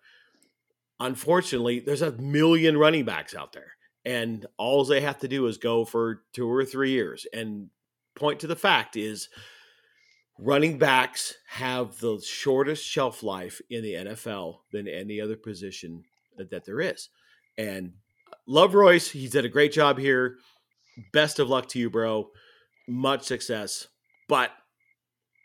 [0.99, 3.76] unfortunately there's a million running backs out there
[4.07, 7.69] and all they have to do is go for two or three years and
[8.15, 9.27] point to the fact is
[10.39, 16.05] running backs have the shortest shelf life in the NFL than any other position
[16.37, 17.09] that there is.
[17.57, 17.91] And
[18.31, 20.37] uh, love Royce, he's did a great job here.
[21.11, 22.29] Best of luck to you, bro.
[22.87, 23.87] Much success.
[24.29, 24.51] But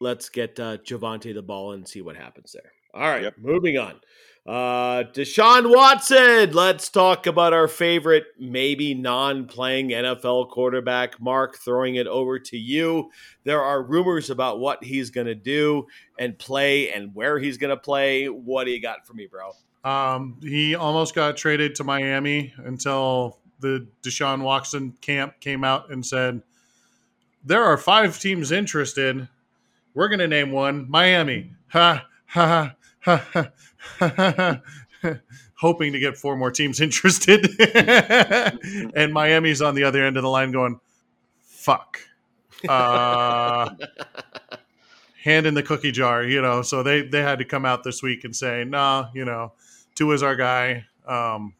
[0.00, 2.70] let's get uh, Javonte the ball and see what happens there.
[2.94, 3.34] All right, yep.
[3.38, 4.00] moving on.
[4.44, 6.50] Uh, Deshaun Watson.
[6.50, 11.20] Let's talk about our favorite, maybe non playing NFL quarterback.
[11.20, 13.10] Mark, throwing it over to you.
[13.44, 15.86] There are rumors about what he's going to do
[16.18, 18.26] and play and where he's going to play.
[18.26, 19.52] What do you got for me, bro?
[19.84, 26.04] Um, he almost got traded to Miami until the Deshaun Watson camp came out and
[26.04, 26.42] said,
[27.44, 29.28] There are five teams interested.
[29.94, 31.52] We're going to name one Miami.
[31.72, 33.50] Ha ha, ha, ha
[35.56, 37.48] hoping to get four more teams interested.
[38.94, 40.80] and Miami's on the other end of the line going,
[41.40, 42.00] fuck.
[42.68, 43.70] Uh,
[45.22, 46.62] hand in the cookie jar, you know.
[46.62, 49.52] So they, they had to come out this week and say, nah, you know,
[49.94, 50.84] Tua is our guy.
[51.06, 51.54] Um,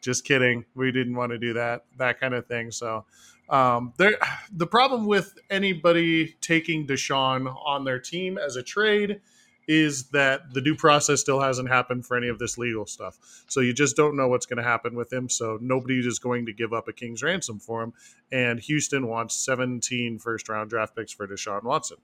[0.00, 0.64] just kidding.
[0.74, 2.70] We didn't want to do that, that kind of thing.
[2.70, 3.06] So
[3.48, 4.18] um, there,
[4.52, 9.20] the problem with anybody taking Deshaun on their team as a trade–
[9.68, 13.18] is that the due process still hasn't happened for any of this legal stuff.
[13.48, 15.28] So you just don't know what's going to happen with him.
[15.28, 17.92] So nobody is going to give up a king's ransom for him.
[18.32, 21.98] And Houston wants 17 first round draft picks for Deshaun Watson.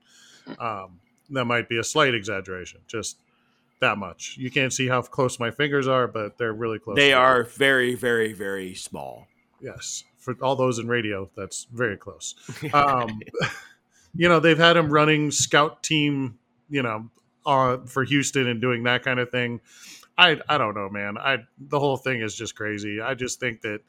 [0.59, 1.00] Um,
[1.31, 3.16] that might be a slight exaggeration, just
[3.80, 4.36] that much.
[4.38, 6.97] You can't see how close my fingers are, but they're really close.
[6.97, 9.26] They are very, very, very small.
[9.59, 10.05] Yes.
[10.18, 12.34] For all those in radio, that's very close.
[12.74, 13.20] Um,
[14.14, 16.38] you know, they've had him running scout team,
[16.68, 17.09] you know,
[17.47, 19.61] uh, for Houston and doing that kind of thing.
[20.16, 21.18] I I don't know, man.
[21.18, 23.01] I the whole thing is just crazy.
[23.01, 23.80] I just think that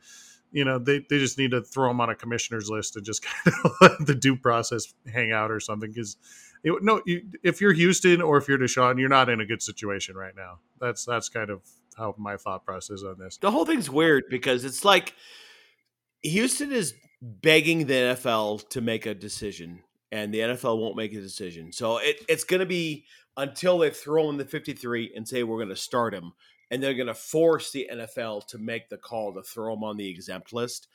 [0.52, 3.24] you know they, they just need to throw him on a commissioner's list and just
[3.44, 6.18] kind of let the due process hang out or something because
[6.64, 10.16] no you, if you're Houston or if you're Deshaun you're not in a good situation
[10.16, 11.62] right now that's that's kind of
[11.98, 15.14] how my thought process on this the whole thing's weird because it's like
[16.24, 19.84] Houston is begging the NFL to make a decision
[20.16, 23.06] and the NFL won't make a decision so it, it's going to be
[23.38, 26.32] until they throw in the 53 and say we're going to start him
[26.72, 29.98] and they're going to force the NFL to make the call to throw him on
[29.98, 30.88] the exempt list.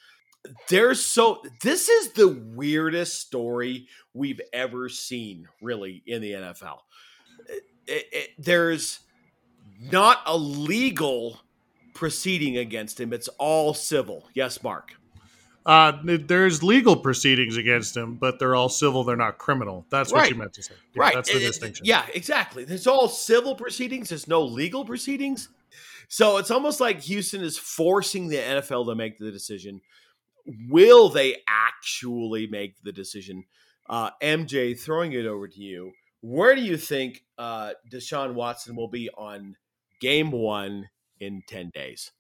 [0.69, 6.79] There's so this is the weirdest story we've ever seen really in the NFL.
[7.87, 9.01] It, it, there's
[9.93, 11.41] not a legal
[11.93, 13.13] proceeding against him.
[13.13, 14.29] It's all civil.
[14.33, 14.95] Yes, Mark.
[15.67, 19.05] Uh, there's legal proceedings against him, but they're all civil.
[19.05, 19.85] They're not criminal.
[19.91, 20.31] That's what Right.
[20.31, 20.75] you meant to say.
[20.95, 21.15] Yeah, right.
[21.15, 21.87] That's the It- it- distinction.
[21.87, 22.65] Yeah, exactly.
[22.65, 24.09] There's all civil proceedings.
[24.09, 25.49] There's no legal proceedings.
[26.09, 29.81] So it's almost like Houston is forcing the NFL to make the decision.
[30.69, 33.45] Will they actually make the decision?
[33.89, 35.93] Uh, MJ, throwing it over to you.
[36.23, 39.57] Where do you think uh, Deshaun Watson will be on
[40.01, 40.89] game one
[41.21, 42.11] in 10 days?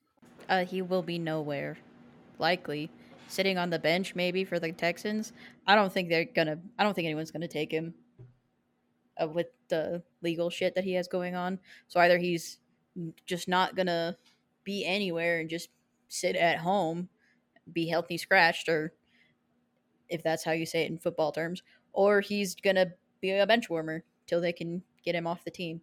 [0.48, 1.78] Uh, he will be nowhere,
[2.38, 2.90] likely
[3.30, 5.32] sitting on the bench maybe for the Texans.
[5.66, 6.58] I don't think they're gonna.
[6.78, 7.94] I don't think anyone's gonna take him
[9.20, 11.58] uh, with the legal shit that he has going on.
[11.88, 12.58] So either he's
[13.26, 14.16] just not gonna
[14.64, 15.68] be anywhere and just
[16.08, 17.08] sit at home,
[17.72, 18.92] be healthy scratched, or
[20.08, 21.62] if that's how you say it in football terms,
[21.92, 22.86] or he's gonna
[23.20, 25.80] be a bench warmer till they can get him off the team.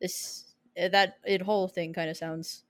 [0.00, 2.64] This uh, that it whole thing kind of sounds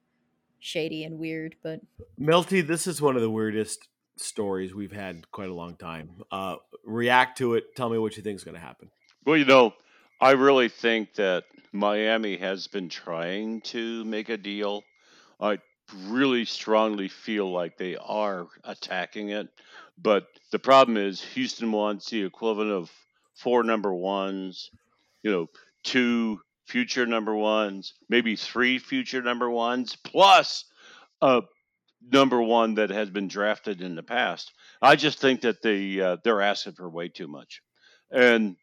[0.60, 1.80] shady and weird, but
[2.16, 6.10] Milty, this is one of the weirdest stories we've had quite a long time.
[6.30, 7.74] Uh, react to it.
[7.76, 8.90] Tell me what you think is going to happen.
[9.24, 9.74] Well, you know,
[10.20, 14.84] I really think that Miami has been trying to make a deal.
[15.40, 15.58] I
[16.06, 19.48] really strongly feel like they are attacking it.
[20.00, 22.90] But the problem is Houston wants the equivalent of
[23.34, 24.70] four number ones,
[25.22, 25.46] you know,
[25.82, 30.64] two future number ones, maybe three future number ones, plus
[31.20, 31.42] a
[32.12, 34.52] number one that has been drafted in the past.
[34.82, 37.62] I just think that they uh, they're asking for way too much,
[38.10, 38.56] and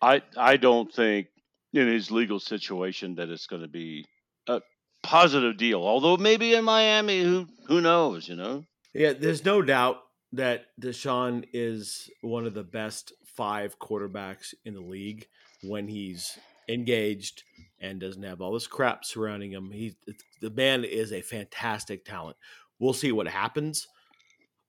[0.00, 1.28] I I don't think
[1.72, 4.04] in his legal situation that it's going to be
[4.48, 4.60] a
[5.02, 5.82] positive deal.
[5.82, 8.28] Although maybe in Miami, who who knows?
[8.28, 8.64] You know.
[8.94, 9.98] Yeah, there's no doubt
[10.32, 15.26] that Deshaun is one of the best five quarterbacks in the league
[15.62, 16.38] when he's
[16.68, 17.42] engaged
[17.80, 19.70] and doesn't have all this crap surrounding him.
[19.70, 19.96] He
[20.40, 22.36] the man is a fantastic talent.
[22.82, 23.86] We'll see what happens.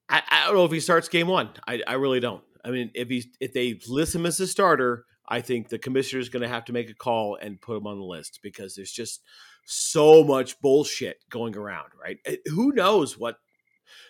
[0.07, 1.49] I, I don't know if he starts game one.
[1.65, 2.43] I, I really don't.
[2.63, 6.19] I mean, if he's if they list him as a starter, I think the commissioner
[6.19, 8.75] is going to have to make a call and put him on the list because
[8.75, 9.23] there's just
[9.65, 11.87] so much bullshit going around.
[11.99, 12.19] Right?
[12.25, 13.37] Eh, Who knows what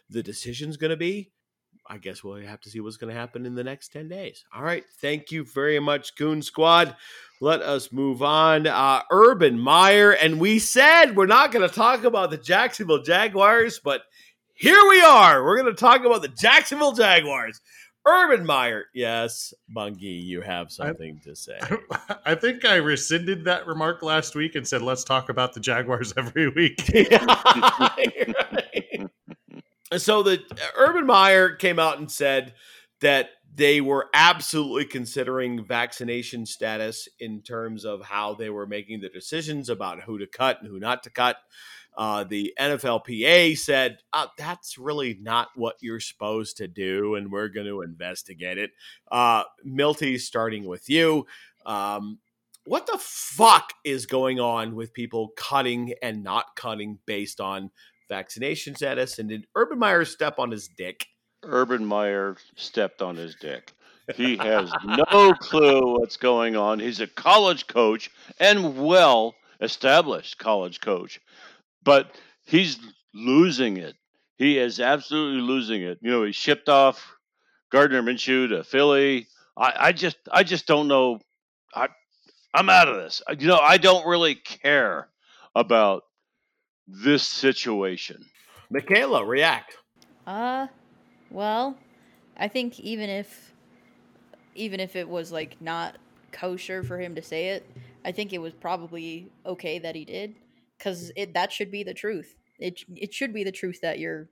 [0.09, 1.31] the decision's going to be?
[1.87, 4.43] I guess we'll have to see what's going to happen in the next 10 days.
[4.53, 4.83] All right.
[5.01, 6.95] Thank you very much, Goon Squad.
[7.43, 8.67] Let us move on.
[8.67, 10.11] Uh, Urban Meyer.
[10.11, 14.03] And we said we're not going to talk about the Jacksonville Jaguars, but
[14.53, 15.43] here we are.
[15.43, 17.59] We're going to talk about the Jacksonville Jaguars.
[18.05, 18.85] Urban Meyer.
[18.93, 21.59] Yes, Bungie, you have something to say.
[22.25, 26.13] I think I rescinded that remark last week and said, let's talk about the Jaguars
[26.17, 26.79] every week.
[29.97, 30.41] so the
[30.77, 32.53] Urban Meyer came out and said
[33.01, 39.09] that they were absolutely considering vaccination status in terms of how they were making the
[39.09, 41.37] decisions about who to cut and who not to cut.
[41.95, 47.49] Uh, the NFLPA said uh, that's really not what you're supposed to do, and we're
[47.49, 48.71] going to investigate it.
[49.11, 51.27] Uh, Milty, starting with you,
[51.67, 52.17] um,
[52.65, 57.69] what the fuck is going on with people cutting and not cutting based on
[58.09, 59.19] vaccination status?
[59.19, 61.05] And did Urban Meyer step on his dick?
[61.43, 63.73] Urban Meyer stepped on his dick.
[64.15, 66.79] He has no clue what's going on.
[66.79, 71.21] He's a college coach and well established college coach,
[71.83, 72.13] but
[72.45, 72.79] he's
[73.13, 73.95] losing it.
[74.35, 75.99] He is absolutely losing it.
[76.01, 77.15] You know, he shipped off
[77.71, 79.27] Gardner Minshew to Philly.
[79.55, 81.19] I, I just, I just don't know.
[81.73, 81.87] I,
[82.53, 83.21] I'm out of this.
[83.39, 85.07] You know, I don't really care
[85.55, 86.03] about
[86.87, 88.25] this situation.
[88.69, 89.77] Michaela, react.
[90.25, 90.67] Uh,
[91.33, 91.77] well,
[92.37, 93.53] I think even if
[94.55, 95.97] even if it was like not
[96.31, 97.65] kosher for him to say it,
[98.05, 100.35] I think it was probably okay that he did
[100.79, 102.35] cuz it that should be the truth.
[102.59, 104.29] It it should be the truth that you're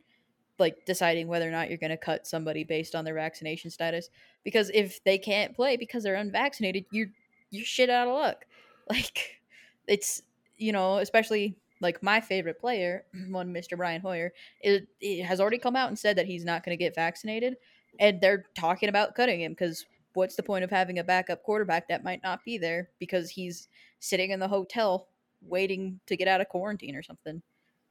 [0.59, 4.09] like deciding whether or not you're going to cut somebody based on their vaccination status
[4.43, 7.09] because if they can't play because they're unvaccinated, you're
[7.49, 8.45] you're shit out of luck.
[8.89, 9.41] Like
[9.87, 10.23] it's
[10.57, 13.75] you know, especially like my favorite player, one Mr.
[13.75, 16.83] Brian Hoyer, it, it has already come out and said that he's not going to
[16.83, 17.57] get vaccinated,
[17.99, 21.87] and they're talking about cutting him because what's the point of having a backup quarterback
[21.87, 23.67] that might not be there because he's
[23.99, 25.07] sitting in the hotel
[25.41, 27.41] waiting to get out of quarantine or something.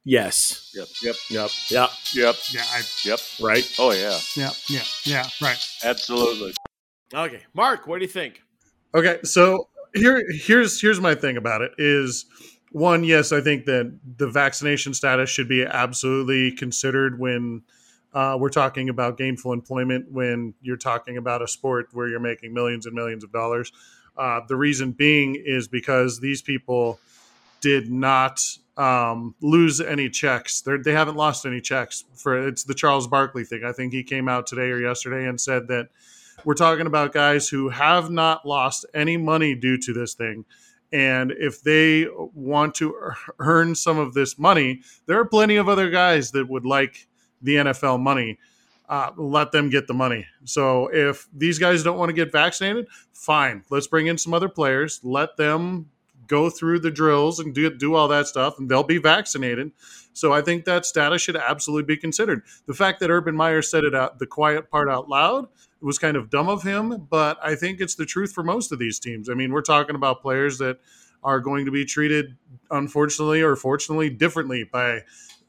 [0.03, 0.71] Yes.
[0.73, 1.49] Yep, yep, Yep.
[1.69, 1.89] Yep.
[2.15, 3.19] yep, Yeah, I, yep.
[3.39, 3.75] Right.
[3.77, 5.63] Oh yeah, yeah, yeah, yeah, right.
[5.83, 6.53] absolutely.
[7.13, 7.41] Okay.
[7.53, 8.41] Mark, what do you think?
[8.95, 12.25] Okay, so here here's here's my thing about it is
[12.71, 17.63] one, yes, I think that the vaccination status should be absolutely considered when
[18.13, 22.53] uh, we're talking about gainful employment, when you're talking about a sport where you're making
[22.53, 23.71] millions and millions of dollars.
[24.17, 26.99] Uh, the reason being is because these people
[27.61, 28.41] did not
[28.77, 30.61] um, lose any checks.
[30.61, 33.63] They're, they haven't lost any checks for it's the Charles Barkley thing.
[33.63, 35.89] I think he came out today or yesterday and said that
[36.43, 40.45] we're talking about guys who have not lost any money due to this thing.
[40.91, 42.95] And if they want to
[43.39, 47.07] earn some of this money, there are plenty of other guys that would like
[47.41, 48.37] the NFL money.
[48.89, 50.25] Uh, let them get the money.
[50.43, 53.63] So if these guys don't want to get vaccinated, fine.
[53.69, 54.99] Let's bring in some other players.
[55.01, 55.89] Let them
[56.27, 59.71] go through the drills and do, do all that stuff, and they'll be vaccinated.
[60.13, 62.43] So I think that status should absolutely be considered.
[62.67, 65.47] The fact that Urban Meyer said it out, the quiet part out loud,
[65.81, 68.71] it was kind of dumb of him, but I think it's the truth for most
[68.71, 69.29] of these teams.
[69.29, 70.77] I mean, we're talking about players that
[71.23, 72.37] are going to be treated,
[72.69, 75.01] unfortunately or fortunately, differently by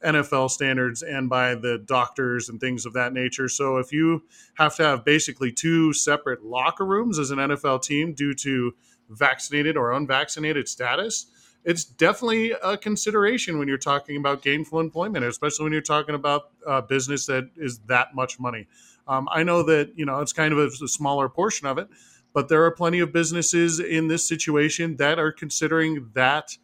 [0.03, 3.47] NFL standards and by the doctors and things of that nature.
[3.47, 4.23] So if you
[4.55, 8.73] have to have basically two separate locker rooms as an NFL team due to
[9.09, 11.27] vaccinated or unvaccinated status,
[11.63, 16.49] it's definitely a consideration when you're talking about gainful employment, especially when you're talking about
[16.67, 18.67] a business that is that much money.
[19.07, 21.87] Um, I know that you know it's kind of a, a smaller portion of it,
[22.33, 26.57] but there are plenty of businesses in this situation that are considering that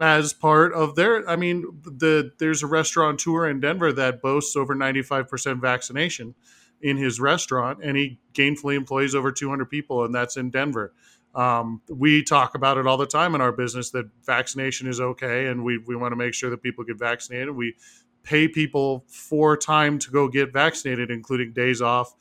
[0.00, 4.74] as part of their i mean the there's a restaurateur in denver that boasts over
[4.74, 6.34] 95% vaccination
[6.82, 10.92] in his restaurant and he gainfully employs over 200 people and that's in denver.
[11.34, 15.46] Um, we talk about it all the time in our business that vaccination is okay
[15.46, 17.54] and we, we want to make sure that people get vaccinated.
[17.54, 17.76] We
[18.22, 22.14] pay people for time to go get vaccinated including days off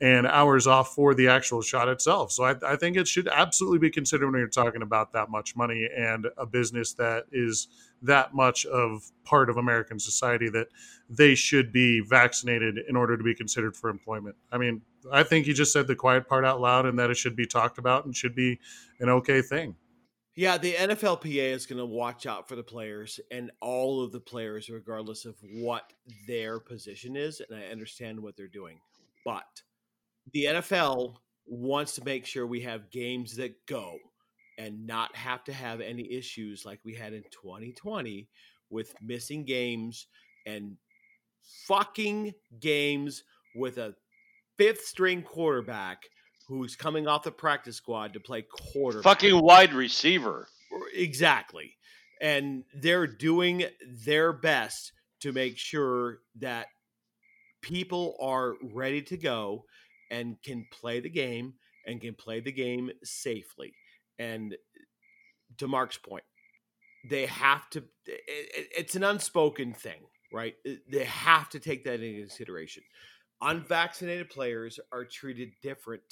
[0.00, 2.32] and hours off for the actual shot itself.
[2.32, 5.54] So I, I, think it should absolutely be considered when you're talking about that much
[5.54, 7.68] money and a business that is
[8.02, 10.66] that much of part of American society that
[11.08, 14.34] they should be vaccinated in order to be considered for employment.
[14.50, 14.82] I mean,
[15.12, 17.46] I think you just said the quiet part out loud and that it should be
[17.46, 18.58] talked about and should be
[19.00, 19.76] an okay thing.
[20.36, 24.18] Yeah, the NFLPA is going to watch out for the players and all of the
[24.18, 25.92] players, regardless of what
[26.26, 27.40] their position is.
[27.40, 28.80] And I understand what they're doing.
[29.24, 29.62] But
[30.32, 31.16] the NFL
[31.46, 33.96] wants to make sure we have games that go
[34.58, 38.28] and not have to have any issues like we had in 2020
[38.70, 40.08] with missing games
[40.46, 40.76] and
[41.66, 43.22] fucking games
[43.54, 43.94] with a
[44.56, 46.04] fifth string quarterback
[46.48, 50.48] who's coming off the practice squad to play quarter Fucking wide receiver.
[50.92, 51.76] Exactly.
[52.20, 53.64] And they're doing
[54.04, 56.66] their best to make sure that
[57.62, 59.64] people are ready to go
[60.10, 61.54] and can play the game
[61.86, 63.74] and can play the game safely.
[64.18, 64.56] And
[65.58, 66.24] to Mark's point,
[67.08, 70.00] they have to, it, it's an unspoken thing,
[70.32, 70.54] right?
[70.90, 72.82] They have to take that into consideration.
[73.40, 76.02] Unvaccinated players are treated different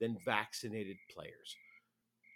[0.00, 1.56] than vaccinated players.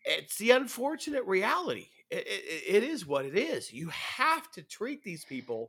[0.04, 1.86] It's the unfortunate reality.
[2.10, 3.72] It, it, it is what it is.
[3.72, 5.68] You have to treat these people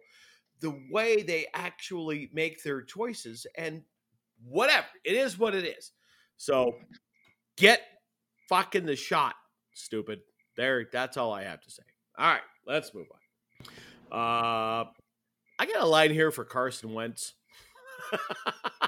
[0.60, 3.48] the way they actually make their choices.
[3.58, 3.84] And
[4.44, 4.88] whatever.
[5.04, 5.92] It is what it is.
[6.38, 6.76] So
[7.58, 7.82] get
[8.50, 9.36] fucking the shot,
[9.74, 10.20] stupid.
[10.58, 11.84] There, that's all I have to say.
[12.18, 13.20] All right, let's move on.
[14.12, 14.86] Uh
[15.58, 17.34] I got a line here for Carson Wentz.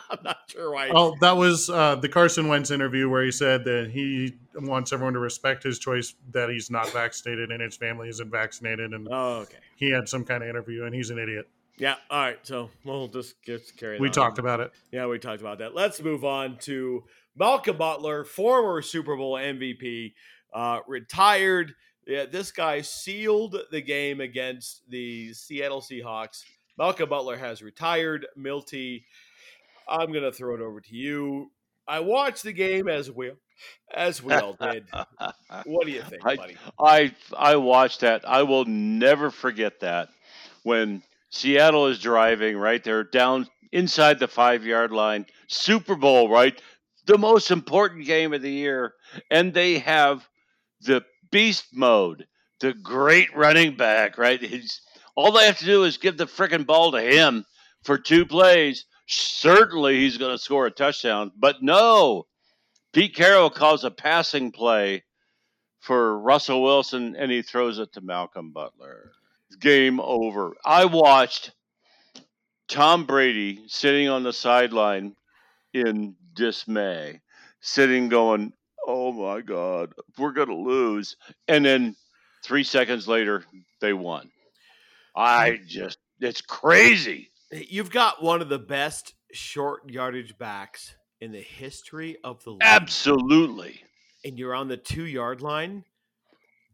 [0.10, 0.90] I'm not sure why.
[0.94, 5.14] Oh, that was uh, the Carson Wentz interview where he said that he wants everyone
[5.14, 8.94] to respect his choice that he's not vaccinated and his family isn't vaccinated.
[8.94, 9.58] And oh, okay.
[9.76, 11.48] he had some kind of interview and he's an idiot.
[11.78, 11.96] Yeah.
[12.10, 12.40] All right.
[12.44, 14.00] So we'll just, just carry.
[14.00, 14.72] We talked about it.
[14.92, 15.76] Yeah, we talked about that.
[15.76, 17.04] Let's move on to
[17.36, 20.14] Malcolm Butler, former Super Bowl MVP,
[20.54, 21.76] uh, retired.
[22.08, 26.44] Yeah, this guy sealed the game against the Seattle Seahawks.
[26.78, 28.28] Malcolm Butler has retired.
[28.36, 29.06] Milty,
[29.88, 31.52] I'm gonna throw it over to you.
[31.88, 33.32] I watched the game as we
[33.94, 34.86] as we all did.
[35.66, 36.58] what do you think, buddy?
[36.80, 38.28] I I watched that.
[38.28, 40.10] I will never forget that
[40.64, 42.84] when Seattle is driving, right?
[42.84, 45.26] They're down inside the five yard line.
[45.48, 46.60] Super Bowl, right?
[47.06, 48.94] The most important game of the year.
[49.32, 50.28] And they have
[50.82, 52.28] the beast mode,
[52.60, 54.42] the great running back, right?
[54.42, 54.82] He's,
[55.18, 57.44] all they have to do is give the freaking ball to him
[57.84, 58.86] for two plays.
[59.08, 61.32] Certainly he's going to score a touchdown.
[61.36, 62.28] But no,
[62.94, 65.04] Pete Carroll calls a passing play
[65.80, 69.12] for Russell Wilson and he throws it to Malcolm Butler
[69.60, 70.56] game over.
[70.64, 71.52] I watched
[72.68, 75.16] Tom Brady sitting on the sideline
[75.74, 77.22] in dismay,
[77.62, 78.54] sitting going,
[78.86, 81.16] "Oh my God, we're going to lose!"
[81.48, 81.96] And then
[82.44, 83.46] three seconds later,
[83.80, 84.30] they won.
[85.18, 87.32] I just, it's crazy.
[87.52, 92.62] You've got one of the best short yardage backs in the history of the league.
[92.62, 93.82] Absolutely.
[94.24, 95.84] And you're on the two yard line.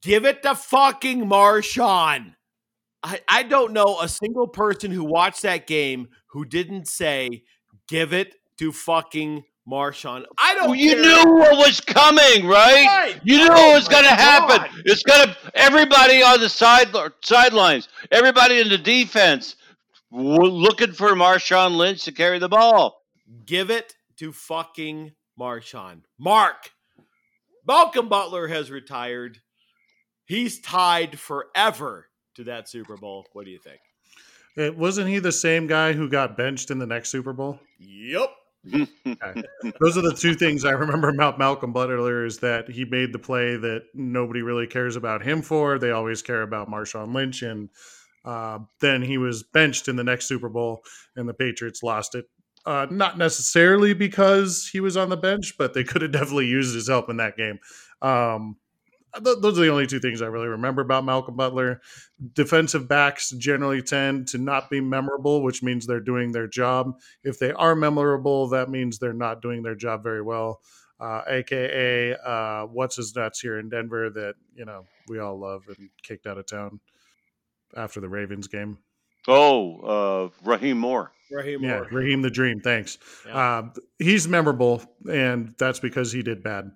[0.01, 2.35] Give it to fucking Marshawn.
[3.01, 7.43] I, I don't know a single person who watched that game who didn't say,
[7.87, 10.67] "Give it to fucking Marshawn." I don't.
[10.67, 11.01] Well, you care.
[11.01, 12.85] knew what was coming, right?
[12.85, 13.19] Right.
[13.23, 14.81] You knew Oh it was oh going to happen.
[14.85, 16.89] It's going to everybody on the side
[17.23, 19.55] sidelines, everybody in the defense,
[20.11, 23.01] w- looking for Marshawn Lynch to carry the ball.
[23.45, 26.01] Give it to fucking Marshawn.
[26.19, 26.71] Mark.
[27.65, 29.39] Malcolm Butler has retired.
[30.25, 33.25] He's tied forever to that Super Bowl.
[33.33, 33.79] What do you think?
[34.55, 37.59] It, wasn't he the same guy who got benched in the next Super Bowl?
[37.79, 38.29] Yep.
[38.65, 43.19] Those are the two things I remember about Malcolm Butler is that he made the
[43.19, 45.77] play that nobody really cares about him for.
[45.77, 47.69] They always care about Marshawn Lynch, and
[48.23, 50.83] uh, then he was benched in the next Super Bowl,
[51.15, 52.25] and the Patriots lost it.
[52.65, 56.73] Uh, not necessarily because he was on the bench, but they could have definitely used
[56.73, 57.59] his help in that game.
[58.01, 58.55] Um,
[59.21, 61.81] those are the only two things I really remember about Malcolm Butler.
[62.33, 66.99] Defensive backs generally tend to not be memorable, which means they're doing their job.
[67.23, 70.61] If they are memorable, that means they're not doing their job very well.
[70.99, 75.63] Uh, AKA, uh, what's his nuts here in Denver that you know we all love
[75.67, 76.79] and kicked out of town
[77.75, 78.77] after the Ravens game.
[79.27, 81.11] oh, uh, Rahim Moore.
[81.31, 81.87] Rahim Yeah, Moore.
[81.91, 82.59] Rahim the Dream.
[82.61, 82.97] Thanks.
[83.25, 83.35] Yeah.
[83.37, 86.71] Uh, he's memorable, and that's because he did bad.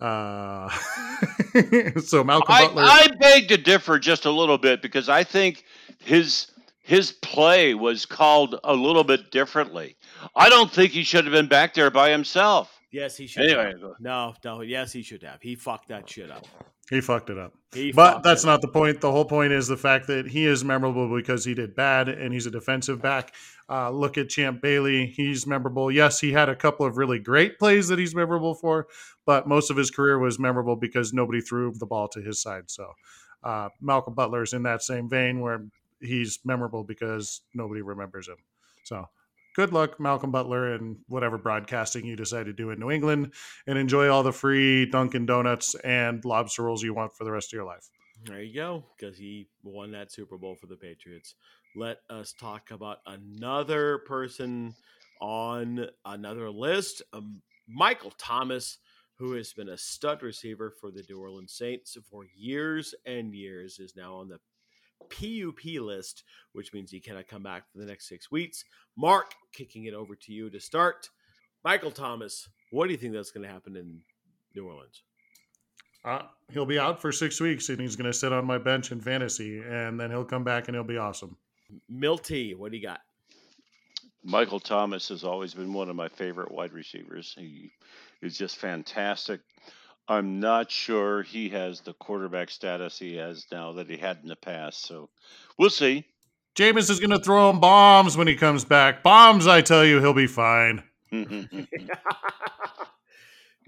[0.00, 0.68] Uh,
[2.00, 2.82] so Malcolm I, Butler.
[2.84, 5.64] I beg to differ just a little bit because I think
[5.98, 6.48] his
[6.82, 9.96] his play was called a little bit differently.
[10.34, 12.80] I don't think he should have been back there by himself.
[12.90, 13.44] Yes, he should.
[13.44, 14.00] Anyway, have.
[14.00, 14.60] No, no.
[14.62, 15.42] Yes, he should have.
[15.42, 16.46] He fucked that shit up.
[16.90, 17.52] He fucked it up.
[17.72, 19.00] He But that's not the point.
[19.00, 22.32] The whole point is the fact that he is memorable because he did bad and
[22.32, 23.34] he's a defensive back.
[23.68, 25.06] Uh, look at Champ Bailey.
[25.06, 25.90] He's memorable.
[25.90, 28.86] Yes, he had a couple of really great plays that he's memorable for,
[29.26, 32.70] but most of his career was memorable because nobody threw the ball to his side.
[32.70, 32.92] So
[33.44, 35.66] uh, Malcolm Butler is in that same vein where
[36.00, 38.36] he's memorable because nobody remembers him.
[38.84, 39.08] So
[39.54, 43.34] good luck, Malcolm Butler, and whatever broadcasting you decide to do in New England,
[43.66, 47.48] and enjoy all the free Dunkin' Donuts and lobster rolls you want for the rest
[47.48, 47.88] of your life.
[48.24, 51.34] There you go, because he won that Super Bowl for the Patriots.
[51.76, 54.74] Let us talk about another person
[55.20, 57.02] on another list.
[57.12, 58.78] Um, Michael Thomas,
[59.18, 63.78] who has been a stud receiver for the New Orleans Saints for years and years,
[63.78, 64.40] is now on the
[65.08, 68.64] PUP list, which means he cannot come back for the next six weeks.
[68.96, 71.08] Mark, kicking it over to you to start.
[71.64, 74.00] Michael Thomas, what do you think that's going to happen in
[74.54, 75.02] New Orleans?
[76.04, 78.92] Uh, he'll be out for six weeks and he's going to sit on my bench
[78.92, 81.36] in fantasy, and then he'll come back and he'll be awesome.
[81.88, 83.00] Milty, what do you got?
[84.24, 87.34] Michael Thomas has always been one of my favorite wide receivers.
[87.36, 87.70] He
[88.20, 89.40] is just fantastic.
[90.08, 94.28] I'm not sure he has the quarterback status he has now that he had in
[94.28, 94.86] the past.
[94.86, 95.10] So
[95.58, 96.06] we'll see.
[96.56, 99.02] Jameis is going to throw him bombs when he comes back.
[99.02, 100.82] Bombs, I tell you, he'll be fine.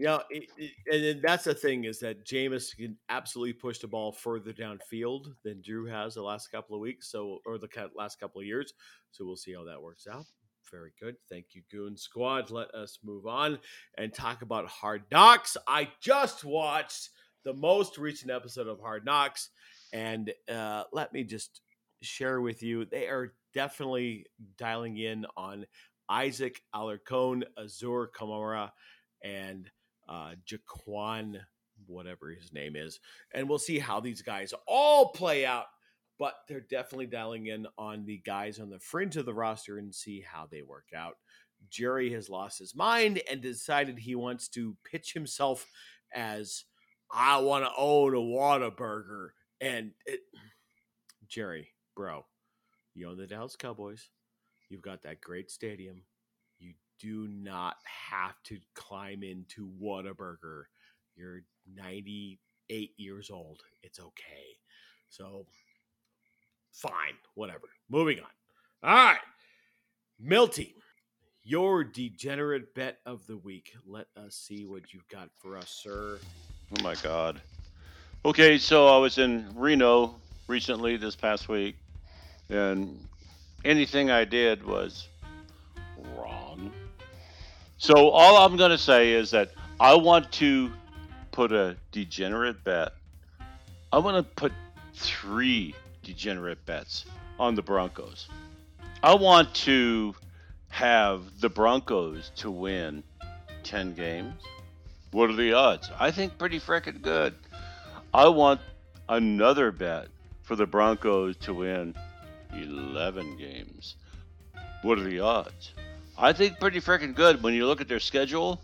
[0.01, 3.87] Yeah, it, it, and then that's the thing is that Jameis can absolutely push the
[3.87, 8.19] ball further downfield than Drew has the last couple of weeks, so or the last
[8.19, 8.73] couple of years.
[9.11, 10.25] So we'll see how that works out.
[10.71, 12.51] Very good, thank you, Goon Squad.
[12.51, 13.59] Let us move on
[13.99, 15.57] and talk about Hard Knocks.
[15.67, 17.11] I just watched
[17.45, 19.51] the most recent episode of Hard Knocks,
[19.93, 21.61] and uh, let me just
[22.03, 25.67] share with you they are definitely dialing in on
[26.09, 28.71] Isaac Alarcon, Azur Kamara,
[29.25, 29.71] and
[30.09, 31.41] uh, Jaquan,
[31.87, 33.01] whatever his name is.
[33.35, 35.67] And we'll see how these guys all play out.
[36.21, 39.93] But they're definitely dialing in on the guys on the fringe of the roster and
[39.93, 41.17] see how they work out.
[41.71, 45.67] Jerry has lost his mind and decided he wants to pitch himself
[46.15, 46.65] as
[47.11, 49.31] I want to own a Whataburger.
[49.63, 50.21] And it,
[51.27, 52.27] Jerry, bro,
[52.95, 54.11] you own the Dallas Cowboys.
[54.69, 56.03] You've got that great stadium.
[56.59, 60.65] You do not have to climb into Whataburger.
[61.17, 61.45] You're
[61.75, 63.63] 98 years old.
[63.83, 64.59] It's okay.
[65.09, 65.47] So,
[66.73, 67.69] fine, whatever.
[67.89, 68.27] Moving on.
[68.83, 69.19] All right.
[70.19, 70.75] Milty,
[71.43, 73.73] your degenerate bet of the week.
[73.87, 76.19] Let us see what you've got for us, sir.
[76.79, 77.41] Oh my God.
[78.25, 80.15] Okay, so I was in Reno
[80.47, 81.77] recently this past week,
[82.51, 82.99] and
[83.65, 85.09] anything I did was
[86.17, 86.71] wrong.
[87.79, 90.71] So all I'm going to say is that I want to
[91.33, 92.93] put a degenerate bet.
[93.91, 94.53] I want to put
[94.95, 97.05] three degenerate bets
[97.39, 98.29] on the Broncos.
[99.03, 100.15] I want to
[100.69, 103.03] have the Broncos to win
[103.63, 104.35] 10 games.
[105.11, 105.91] What are the odds?
[105.99, 107.35] I think pretty frickin' good.
[108.15, 108.61] I want
[109.09, 110.09] another bet
[110.43, 111.95] for the Broncos to win
[112.53, 113.97] 11 games.
[114.83, 115.73] What are the odds?
[116.17, 118.61] I think pretty freaking good when you look at their schedule.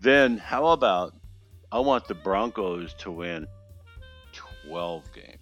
[0.00, 1.14] Then how about
[1.72, 3.46] I want the Broncos to win
[4.66, 5.35] 12 games.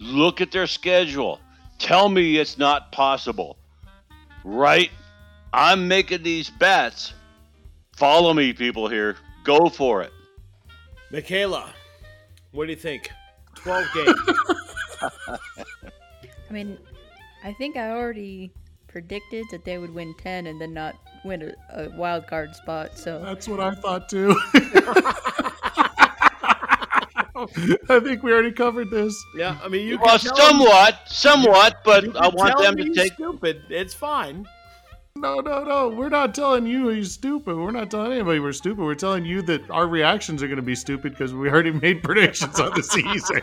[0.00, 1.40] Look at their schedule.
[1.78, 3.56] Tell me it's not possible.
[4.44, 4.90] Right?
[5.52, 7.14] I'm making these bets.
[7.96, 9.16] Follow me, people here.
[9.44, 10.12] Go for it.
[11.10, 11.72] Michaela,
[12.52, 13.10] what do you think?
[13.56, 14.20] 12 games.
[15.30, 16.78] I mean,
[17.44, 18.52] I think I already
[18.88, 22.98] predicted that they would win 10 and then not win a, a wild card spot.
[22.98, 24.38] So That's what I thought too.
[27.88, 29.14] I think we already covered this.
[29.36, 32.88] yeah, I mean, you well, can tell somewhat, somewhat, but I want them me to
[32.88, 33.12] he's take.
[33.14, 33.62] stupid.
[33.68, 34.46] It's fine.
[35.16, 35.88] No, no, no.
[35.88, 37.56] We're not telling you he's stupid.
[37.56, 38.84] We're not telling anybody we're stupid.
[38.84, 42.02] We're telling you that our reactions are going to be stupid because we already made
[42.04, 43.42] predictions on the season.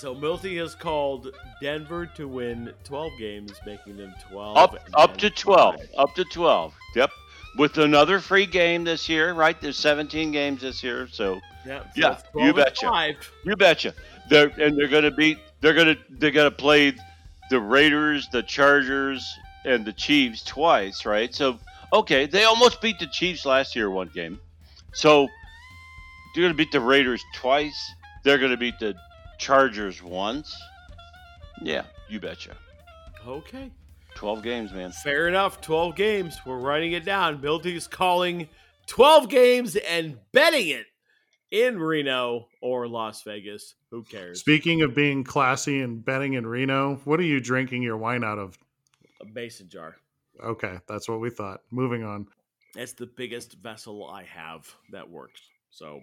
[0.00, 1.28] So Milty has called
[1.60, 4.56] Denver to win 12 games, making them 12.
[4.56, 5.76] Up, up to 12.
[5.76, 5.88] five.
[5.98, 6.74] Up to 12.
[6.96, 7.10] Yep.
[7.56, 9.60] With another free game this year, right?
[9.60, 11.90] There's 17 games this year, so Yeah, so
[12.36, 12.86] Yeah, you betcha.
[12.86, 13.32] Five.
[13.44, 13.94] You betcha.
[14.28, 15.38] They're and they're gonna beat.
[15.60, 16.94] They're gonna they're gonna play
[17.50, 19.26] the Raiders, the Chargers,
[19.64, 21.34] and the Chiefs twice, right?
[21.34, 21.58] So
[21.92, 24.38] okay, they almost beat the Chiefs last year one game.
[24.92, 25.28] So
[26.34, 27.92] they're gonna beat the Raiders twice.
[28.24, 28.94] They're gonna beat the
[29.38, 30.56] Chargers once.
[31.62, 32.56] Yeah, you betcha.
[33.26, 33.70] Okay.
[34.20, 34.92] Twelve games, man.
[34.92, 35.62] Fair enough.
[35.62, 36.36] 12 games.
[36.44, 37.40] We're writing it down.
[37.40, 38.50] Milty's calling
[38.86, 40.84] 12 games and betting it
[41.50, 43.76] in Reno or Las Vegas.
[43.90, 44.38] Who cares?
[44.40, 48.38] Speaking of being classy and betting in Reno, what are you drinking your wine out
[48.38, 48.58] of?
[49.22, 49.96] A mason jar.
[50.44, 51.62] Okay, that's what we thought.
[51.70, 52.26] Moving on.
[52.74, 55.40] That's the biggest vessel I have that works.
[55.70, 56.02] So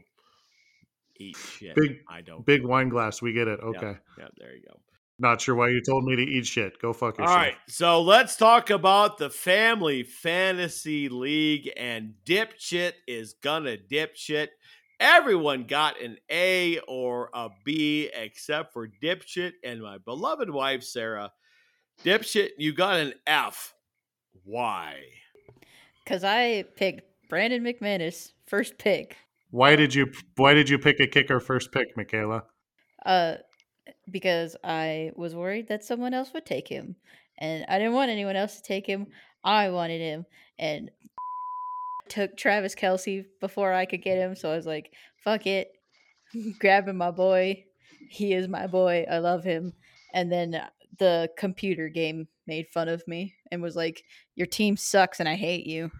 [1.20, 1.76] eat shit.
[1.76, 2.43] Big- I don't.
[2.47, 3.22] Big wine glass.
[3.22, 3.59] We get it.
[3.59, 3.95] Okay.
[4.18, 4.80] Yeah, there you go.
[5.20, 6.80] Not sure why you told me to eat shit.
[6.80, 7.36] Go fuck yourself.
[7.36, 14.49] right, so let's talk about the Family Fantasy League, and dipshit is gonna dipshit.
[14.99, 21.32] Everyone got an A or a B except for dipshit and my beloved wife Sarah.
[22.03, 23.74] Dipshit, you got an F.
[24.43, 25.01] Why?
[26.03, 29.18] because I picked Brandon McManus first pick,
[29.51, 32.43] Why did you Why did you pick a kicker first pick, Michaela?
[33.05, 33.36] uh,
[34.10, 36.95] because I was worried that someone else would take him,
[37.38, 39.08] and I didn't want anyone else to take him.
[39.43, 40.26] I wanted him,
[40.58, 40.91] and
[42.10, 44.36] took Travis Kelce before I could get him.
[44.36, 44.91] So I was like,
[45.24, 45.70] "Fuck it,
[46.60, 47.66] grabbing my boy.
[48.10, 49.05] He is my boy.
[49.10, 49.74] I love him."
[50.14, 50.62] And then
[50.99, 54.03] the computer game made fun of me and was like,
[54.36, 55.91] "Your team sucks, and I hate you."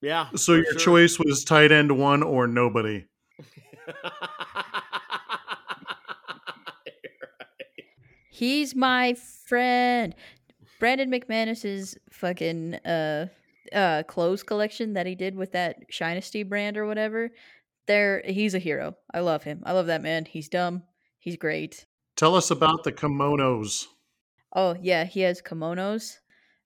[0.00, 0.28] Yeah.
[0.36, 0.78] So your sure.
[0.78, 3.04] choice was tight end one or nobody.
[8.40, 9.12] He's my
[9.44, 10.14] friend.
[10.78, 13.26] Brandon McManus's fucking uh
[13.70, 17.32] uh clothes collection that he did with that Shinesty brand or whatever.
[17.86, 18.96] There he's a hero.
[19.12, 19.62] I love him.
[19.66, 20.24] I love that man.
[20.24, 20.84] He's dumb.
[21.18, 21.84] He's great.
[22.16, 23.88] Tell us about the kimonos.
[24.56, 26.16] Oh yeah, he has kimonos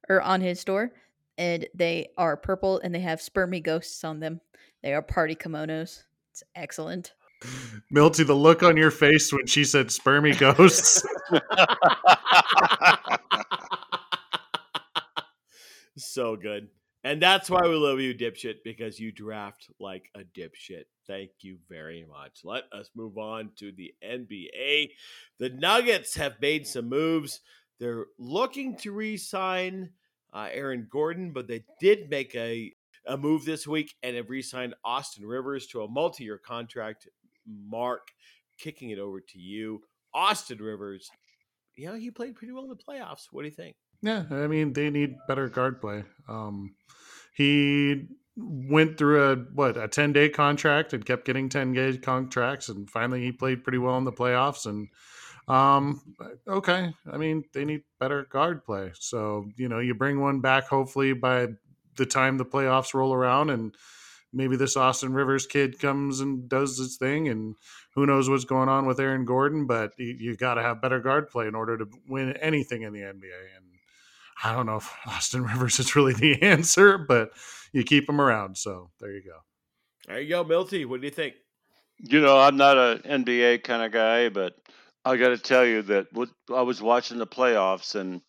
[0.08, 0.92] or on his store
[1.36, 4.40] and they are purple and they have spermy ghosts on them.
[4.84, 6.04] They are party kimonos.
[6.30, 7.14] It's excellent.
[7.90, 11.06] Milty, the look on your face when she said spermy ghosts.
[15.96, 16.68] so good.
[17.04, 20.84] And that's why we love you, dipshit, because you draft like a dipshit.
[21.06, 22.40] Thank you very much.
[22.44, 24.90] Let us move on to the NBA.
[25.38, 27.40] The Nuggets have made some moves.
[27.78, 29.90] They're looking to re sign
[30.32, 32.72] uh, Aaron Gordon, but they did make a,
[33.06, 37.06] a move this week and have re signed Austin Rivers to a multi year contract.
[37.46, 38.08] Mark,
[38.58, 39.80] kicking it over to you.
[40.12, 41.10] Austin Rivers,
[41.76, 43.26] you know, he played pretty well in the playoffs.
[43.30, 43.76] What do you think?
[44.04, 46.04] yeah, I mean they need better guard play.
[46.28, 46.74] Um,
[47.34, 52.68] he went through a what a ten day contract and kept getting ten day contracts,
[52.68, 54.66] and finally he played pretty well in the playoffs.
[54.66, 54.88] And
[55.48, 56.02] um,
[56.46, 58.92] okay, I mean they need better guard play.
[59.00, 61.48] So you know you bring one back hopefully by
[61.96, 63.74] the time the playoffs roll around, and
[64.34, 67.54] maybe this Austin Rivers kid comes and does his thing, and
[67.94, 71.00] who knows what's going on with Aaron Gordon, but you, you got to have better
[71.00, 73.56] guard play in order to win anything in the NBA.
[73.56, 73.66] And
[74.42, 77.30] I don't know if Austin Rivers is really the answer, but
[77.72, 78.56] you keep him around.
[78.56, 79.38] So there you go.
[80.06, 80.84] There you go, Milty.
[80.84, 81.34] What do you think?
[81.98, 84.54] You know, I'm not an NBA kind of guy, but
[85.04, 88.20] I got to tell you that what I was watching the playoffs and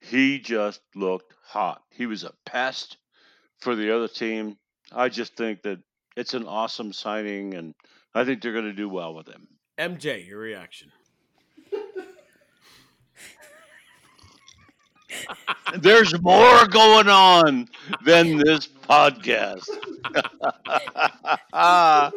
[0.00, 1.82] he just looked hot.
[1.90, 2.96] He was a pest
[3.60, 4.56] for the other team.
[4.92, 5.78] I just think that
[6.16, 7.74] it's an awesome signing and
[8.14, 9.46] I think they're going to do well with him.
[9.78, 10.90] MJ, your reaction.
[15.78, 17.68] There's more going on
[18.04, 19.68] than this podcast.
[21.52, 22.10] I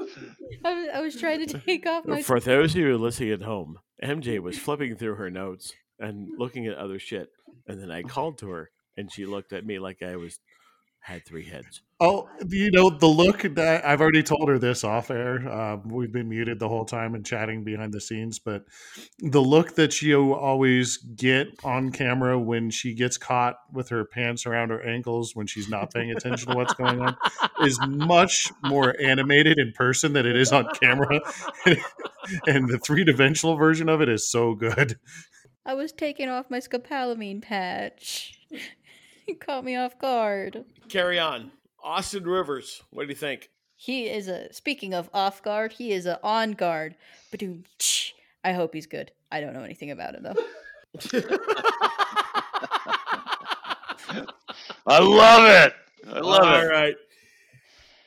[0.64, 2.22] was, I was trying to take off my.
[2.22, 6.68] For those of you listening at home, MJ was flipping through her notes and looking
[6.68, 7.30] at other shit,
[7.68, 10.40] and then I called to her, and she looked at me like I was
[11.04, 11.82] had three heads.
[12.00, 15.48] Oh, you know the look that I've already told her this off air.
[15.50, 18.64] Uh, we've been muted the whole time and chatting behind the scenes, but
[19.20, 24.46] the look that you always get on camera when she gets caught with her pants
[24.46, 27.18] around her ankles when she's not paying attention to what's going on
[27.62, 31.20] is much more animated in person than it is on camera,
[32.48, 34.98] and the three dimensional version of it is so good.
[35.66, 38.40] I was taking off my scopolamine patch.
[39.28, 40.66] you caught me off guard.
[40.90, 41.52] Carry on.
[41.84, 43.50] Austin Rivers, what do you think?
[43.76, 44.52] He is a.
[44.54, 46.96] Speaking of off guard, he is a on guard.
[47.32, 47.66] Badoom.
[48.44, 49.12] I hope he's good.
[49.32, 50.36] I don't know anything about him though.
[54.86, 55.74] I love it.
[56.08, 56.64] I love All it.
[56.64, 56.96] All right.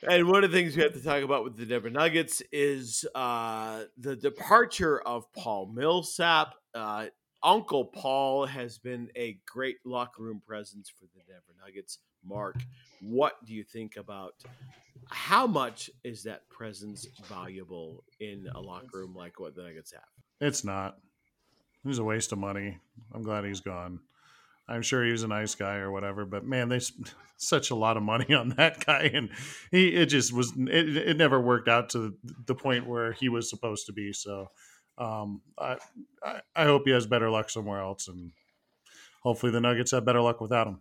[0.09, 3.03] And one of the things we have to talk about with the Denver Nuggets is
[3.15, 6.53] uh, the departure of Paul Millsap.
[6.73, 7.07] Uh,
[7.47, 11.99] Uncle Paul has been a great locker room presence for the Denver Nuggets.
[12.21, 12.57] Mark,
[13.01, 14.33] what do you think about
[15.09, 20.03] how much is that presence valuable in a locker room like what the Nuggets have?
[20.41, 20.97] It's not.
[21.85, 22.79] He's a waste of money.
[23.13, 24.01] I'm glad he's gone.
[24.67, 27.75] I'm sure he was a nice guy or whatever, but man, they spent such a
[27.75, 29.29] lot of money on that guy, and
[29.71, 32.13] he it just was it, it never worked out to
[32.45, 34.11] the point where he was supposed to be.
[34.11, 34.47] So,
[34.97, 35.77] um, I,
[36.23, 38.31] I I hope he has better luck somewhere else, and
[39.21, 40.79] hopefully the Nuggets have better luck without him.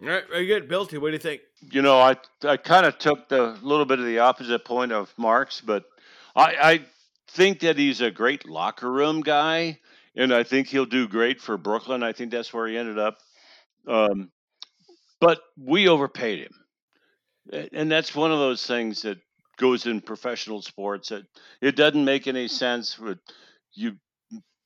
[0.00, 0.68] All right, very good.
[0.68, 1.40] Milty, what do you think?
[1.72, 5.12] You know, I I kind of took the little bit of the opposite point of
[5.16, 5.84] Mark's, but
[6.36, 6.80] I, I
[7.28, 9.80] think that he's a great locker room guy,
[10.14, 12.04] and I think he'll do great for Brooklyn.
[12.04, 13.18] I think that's where he ended up.
[13.88, 14.30] Um,
[15.20, 19.18] but we overpaid him, and that's one of those things that
[19.58, 21.10] goes in professional sports.
[21.10, 21.24] That
[21.60, 22.52] it doesn't make any hmm.
[22.52, 22.98] sense.
[22.98, 23.18] With
[23.72, 23.96] you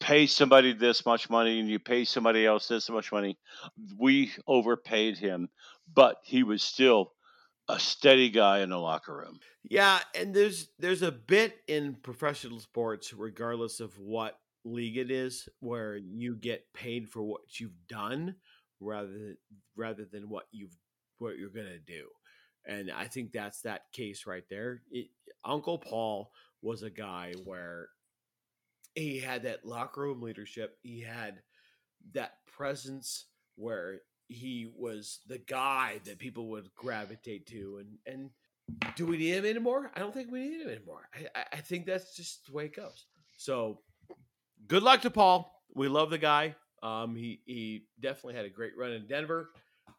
[0.00, 3.38] pay somebody this much money and you pay somebody else this much money.
[3.98, 5.48] We overpaid him,
[5.94, 7.12] but he was still
[7.68, 9.38] a steady guy in the locker room.
[9.62, 15.48] Yeah, and there's there's a bit in professional sports, regardless of what league it is,
[15.60, 18.34] where you get paid for what you've done
[18.80, 19.36] rather than
[19.76, 20.76] rather than what you've
[21.18, 22.08] what you're gonna do.
[22.66, 24.82] And I think that's that case right there.
[24.90, 25.08] It,
[25.44, 27.88] Uncle Paul was a guy where
[28.94, 30.78] he had that locker room leadership.
[30.82, 31.40] He had
[32.12, 38.30] that presence where he was the guy that people would gravitate to and and
[38.96, 39.90] do we need him anymore?
[39.94, 41.08] I don't think we need him anymore.
[41.34, 43.06] I, I, think that's just the way it goes.
[43.36, 43.80] So
[44.66, 45.62] good luck to Paul.
[45.74, 46.54] We love the guy.
[46.82, 49.50] Um, he he definitely had a great run in Denver.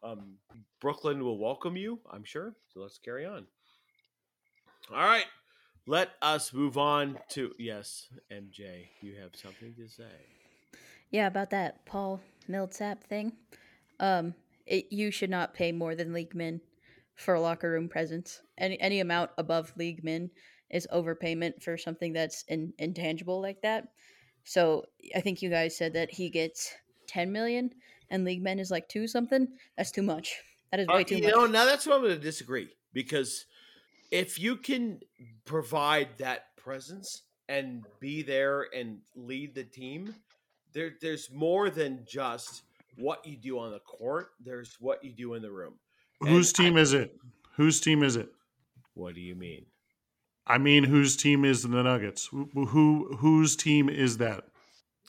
[0.02, 0.34] Um,
[0.80, 2.54] Brooklyn will welcome you, I'm sure.
[2.72, 3.46] So let's carry on.
[4.90, 5.24] All right,
[5.86, 8.88] let us move on to yes, MJ.
[9.00, 10.04] You have something to say.
[11.10, 13.32] Yeah, about that Paul Millsap thing.
[14.00, 14.34] Um,
[14.66, 16.60] it, you should not pay more than league min
[17.14, 18.42] for locker room presence.
[18.58, 20.30] Any any amount above league min
[20.70, 23.88] is overpayment for something that's in, intangible like that.
[24.44, 26.74] So I think you guys said that he gets
[27.06, 27.70] ten million
[28.14, 29.48] and league min is like two something.
[29.76, 30.34] That's too much.
[30.70, 31.32] That is way Uh, too you much.
[31.34, 33.46] know, now that's what I'm going to disagree because
[34.10, 35.00] if you can
[35.44, 40.14] provide that presence and be there and lead the team,
[40.72, 42.62] there there's more than just
[42.96, 44.30] what you do on the court.
[44.40, 45.74] There's what you do in the room.
[46.20, 47.16] Whose And I- team is it?
[47.56, 48.32] Whose team is it?
[48.94, 49.66] What do you mean?
[50.46, 52.26] I mean, whose team is the Nuggets?
[52.26, 54.44] Who, who whose team is that?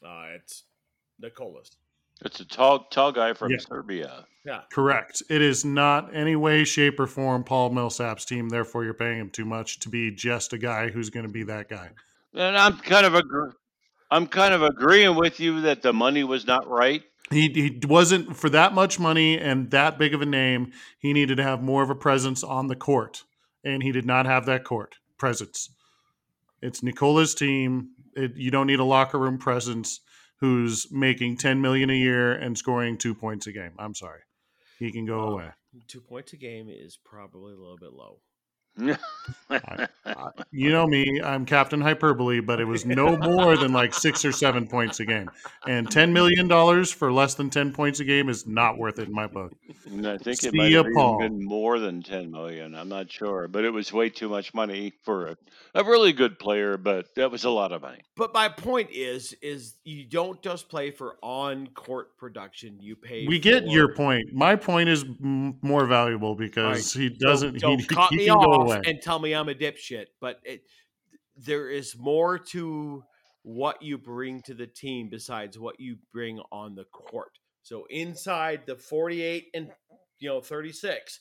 [0.04, 0.64] Uh, it's
[1.20, 1.72] Nikola's.
[2.24, 3.58] It's a tall, tall guy from Yeah.
[3.58, 4.26] Serbia.
[4.46, 4.62] Yeah.
[4.72, 5.24] Correct.
[5.30, 8.50] It is not any way, shape, or form Paul Millsap's team.
[8.50, 11.44] Therefore, you're paying him too much to be just a guy who's going to be
[11.44, 11.90] that guy.
[12.34, 13.54] And I'm kind of agr
[14.12, 17.02] I'm kind of agreeing with you that the money was not right.
[17.32, 20.72] He, he wasn't for that much money and that big of a name.
[21.00, 23.24] He needed to have more of a presence on the court,
[23.64, 25.70] and he did not have that court presence.
[26.62, 27.90] It's Nikola's team.
[28.16, 30.02] It, you don't need a locker room presence
[30.40, 33.74] who's making ten million a year and scoring two points a game.
[33.80, 34.22] I'm sorry,
[34.80, 35.50] he can go away.
[35.88, 38.20] Two points a game is probably a little bit low.
[40.52, 44.32] You know me, I'm Captain Hyperbole, but it was no more than like six or
[44.32, 45.30] seven points a game.
[45.68, 49.14] And $10 million for less than 10 points a game is not worth it in
[49.14, 49.54] my book.
[49.86, 51.20] And I think it might have Paul.
[51.20, 52.76] been more than ten million.
[52.76, 55.38] I'm not sure, but it was way too much money for a,
[55.76, 56.78] a really good player.
[56.78, 58.00] But that was a lot of money.
[58.16, 62.78] But my point is, is you don't just play for on-court production.
[62.80, 63.28] You pay.
[63.28, 64.34] We get your point.
[64.34, 67.60] My point is m- more valuable because he doesn't.
[67.60, 68.82] Don't, he, don't cut he me can off away.
[68.86, 70.06] and tell me I'm a dipshit.
[70.20, 70.64] But it,
[71.38, 73.04] there is more to
[73.44, 77.40] what you bring to the team besides what you bring on the court.
[77.62, 79.72] So inside the 48 and
[80.20, 81.20] you know 36,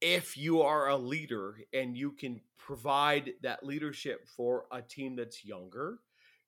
[0.00, 5.44] if you are a leader and you can provide that leadership for a team that's
[5.44, 5.98] younger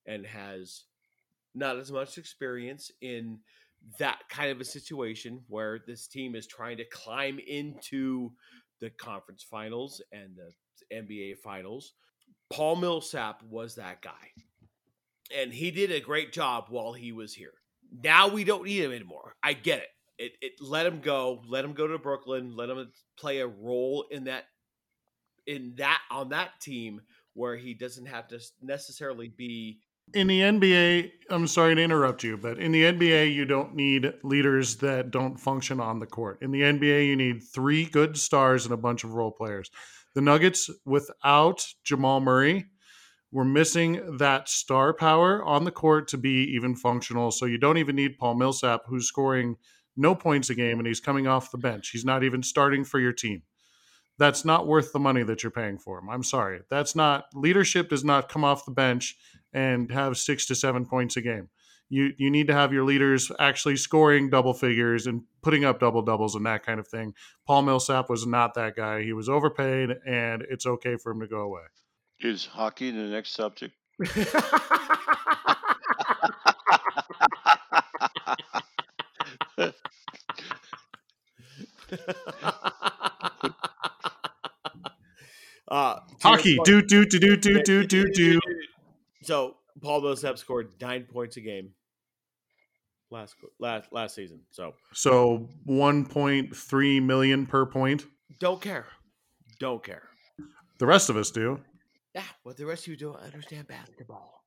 [0.07, 0.85] and has
[1.55, 3.39] not as much experience in
[3.99, 8.33] that kind of a situation where this team is trying to climb into
[8.81, 11.95] the conference finals and the NBA finals.
[12.51, 14.33] Paul Millsap was that guy.
[15.37, 17.53] And he did a great job while he was here.
[18.03, 19.35] Now we don't need him anymore.
[19.43, 19.89] I get it.
[20.19, 21.43] It, it let him go.
[21.47, 22.57] Let him go to Brooklyn.
[22.57, 24.45] Let him play a role in that
[25.47, 27.01] in that on that team
[27.35, 29.79] where he doesn't have to necessarily be
[30.15, 34.13] in the NBA, I'm sorry to interrupt you, but in the NBA, you don't need
[34.23, 36.39] leaders that don't function on the court.
[36.43, 39.71] In the NBA, you need three good stars and a bunch of role players.
[40.15, 42.67] The Nuggets, without Jamal Murray,
[43.31, 47.31] were missing that star power on the court to be even functional.
[47.31, 49.57] So you don't even need Paul Millsap, who's scoring
[49.97, 51.91] no points a game and he's coming off the bench.
[51.91, 53.43] He's not even starting for your team.
[54.19, 56.09] That's not worth the money that you're paying for him.
[56.09, 56.61] I'm sorry.
[56.71, 59.17] That's not leadership does not come off the bench
[59.53, 61.49] and have six to seven points a game.
[61.91, 66.03] You you need to have your leaders actually scoring double figures and putting up double
[66.03, 67.15] doubles and that kind of thing.
[67.47, 69.03] Paul Millsap was not that guy.
[69.03, 71.63] He was overpaid, and it's okay for him to go away.
[72.21, 73.75] Is hockey the next subject?
[85.69, 88.41] uh, Hockey, do do do do do do do do.
[89.29, 91.73] So Paul Millsap scored nine points a game
[93.11, 94.41] last last last season.
[94.49, 98.07] So So 1.3 million per point.
[98.39, 98.87] don't care,
[99.61, 100.05] don't care.
[100.79, 101.61] The rest of us do.
[102.15, 104.38] Yeah, what the rest of you don't understand basketball.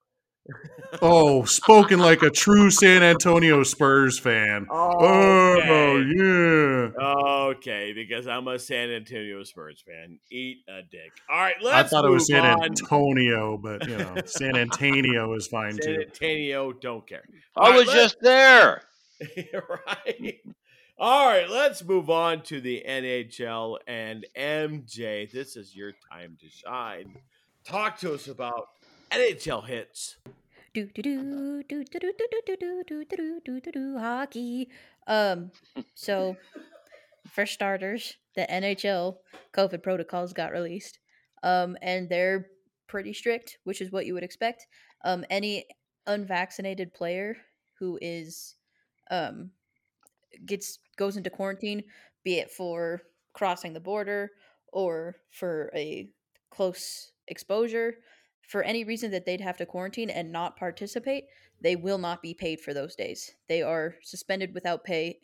[1.02, 4.68] Oh, spoken like a true San Antonio Spurs fan.
[4.70, 6.12] Oh, Okay.
[6.16, 6.90] yeah.
[7.00, 10.20] Okay, because I'm a San Antonio Spurs fan.
[10.30, 11.12] Eat a dick.
[11.30, 12.64] All right, I let's thought it was San on.
[12.64, 16.02] Antonio, but you know, San Antonio is fine San too.
[16.08, 17.24] Antonio, don't care.
[17.56, 18.82] I All was just there.
[19.54, 20.42] right.
[20.98, 25.32] All right, let's move on to the NHL and MJ.
[25.32, 27.16] This is your time to shine.
[27.64, 28.68] Talk to us about
[29.12, 30.18] NHL hits.
[30.74, 32.14] do do do do do do
[32.48, 34.70] do do do do do do hockey.
[35.08, 35.52] Um,
[35.96, 36.38] so
[37.28, 39.18] for starters, the NHL
[39.54, 41.00] COVID protocols got released,
[41.44, 42.48] um, and they're
[42.88, 44.66] pretty strict, which is what you would expect.
[45.04, 45.66] Um, any
[46.08, 47.36] unvaccinated player
[47.80, 48.56] who is
[49.10, 49.52] um
[50.46, 51.84] gets goes into quarantine,
[52.24, 53.02] be it for
[53.34, 54.32] crossing the border
[54.72, 56.08] or for a
[56.50, 57.96] close exposure,
[58.52, 61.24] for any reason that they'd have to quarantine and not participate,
[61.62, 63.32] they will not be paid for those days.
[63.48, 65.20] They are suspended without pay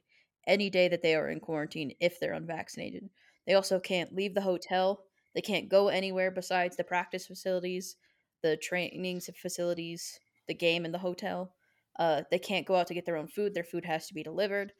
[0.47, 3.09] any day that they are in quarantine if they're unvaccinated.
[3.45, 5.03] They also can't leave the hotel.
[5.35, 7.97] They can't go anywhere besides the practice facilities,
[8.43, 11.51] the training facilities, the game and the hotel.
[11.99, 13.53] Uh, they can't go out to get their own food.
[13.53, 14.71] Their food has to be delivered.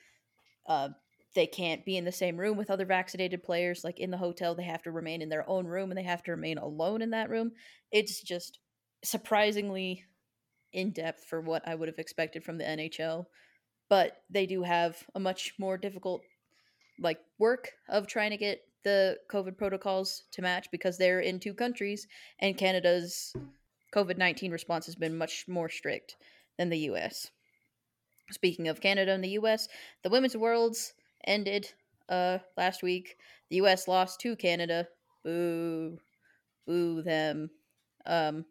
[0.66, 0.90] Uh,
[1.38, 3.84] they can't be in the same room with other vaccinated players.
[3.84, 6.24] Like in the hotel, they have to remain in their own room and they have
[6.24, 7.52] to remain alone in that room.
[7.92, 8.58] It's just
[9.06, 10.04] surprisingly
[10.74, 13.26] in depth for what I would have expected from the NHL.
[13.88, 16.24] But they do have a much more difficult
[17.00, 21.54] like work of trying to get the COVID protocols to match because they're in two
[21.54, 22.08] countries
[22.40, 23.32] and Canada's
[23.94, 26.16] COVID 19 response has been much more strict
[26.58, 27.30] than the US.
[28.32, 29.68] Speaking of Canada and the US,
[30.02, 30.94] the Women's Worlds
[31.28, 31.72] ended
[32.10, 33.18] uh last week.
[33.50, 34.88] The US lost to Canada.
[35.24, 36.00] Boo.
[36.66, 37.50] Boo them.
[38.06, 38.46] Um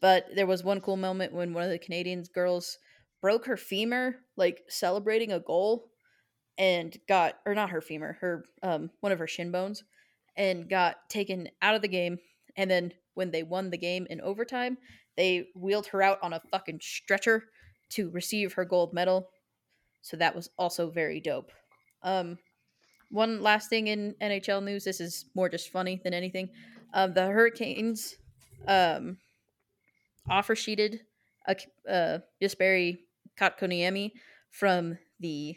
[0.00, 2.78] but there was one cool moment when one of the Canadians girls
[3.20, 5.90] broke her femur like celebrating a goal
[6.56, 9.84] and got or not her femur, her um one of her shin bones
[10.36, 12.18] and got taken out of the game
[12.56, 14.76] and then when they won the game in overtime,
[15.16, 17.44] they wheeled her out on a fucking stretcher
[17.90, 19.30] to receive her gold medal.
[20.02, 21.52] So that was also very dope.
[22.04, 22.38] Um
[23.14, 24.84] one last thing in NHL news.
[24.84, 26.48] This is more just funny than anything.
[26.92, 28.16] Um, the Hurricanes
[28.66, 29.18] um,
[30.28, 31.00] offer sheeted
[31.46, 31.56] a
[31.88, 32.98] uh, Jesperi
[34.50, 35.56] from the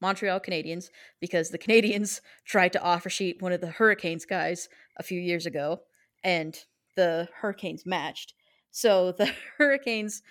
[0.00, 0.86] Montreal Canadiens
[1.20, 4.68] because the Canadiens tried to offer sheet one of the Hurricanes guys
[4.98, 5.80] a few years ago,
[6.22, 6.58] and
[6.96, 8.34] the Hurricanes matched.
[8.70, 10.22] So the Hurricanes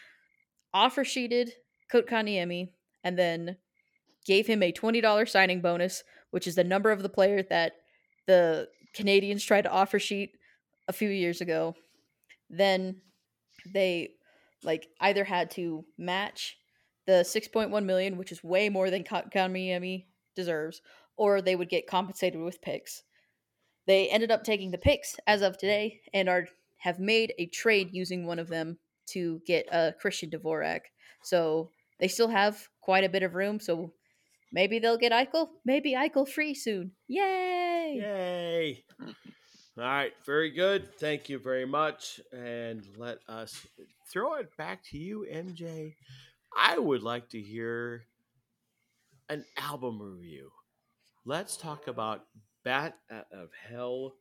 [0.74, 1.54] offer sheeted
[1.92, 2.70] Kotkaniemi
[3.04, 3.58] and then
[4.28, 7.74] gave him a $20 signing bonus, which is the number of the player that
[8.28, 10.32] the Canadiens tried to offer sheet
[10.88, 11.76] a few years ago.
[12.50, 13.02] Then
[13.74, 14.10] they
[14.64, 16.58] like either had to match
[17.06, 20.06] the 6.1 million, which is way more than Kotkaniemi
[20.36, 20.82] deserves,
[21.16, 23.04] or they would get compensated with picks.
[23.86, 26.48] They ended up taking the picks as of today and are
[26.80, 30.82] have made a trade using one of them to get a uh, Christian Dvorak.
[31.24, 33.60] So they still have quite a bit of room.
[33.60, 33.94] So
[34.52, 35.48] maybe they'll get Eichel.
[35.66, 36.92] Maybe Eichel free soon.
[37.08, 38.00] Yay!
[38.02, 38.84] Yay!
[39.00, 40.94] All right, very good.
[40.96, 42.20] Thank you very much.
[42.34, 43.68] And let us
[44.12, 45.94] throw it back to you, MJ.
[46.58, 48.06] I would like to hear
[49.30, 50.50] an album review.
[51.26, 52.26] Let's talk about
[52.64, 54.14] Bat Out of Hell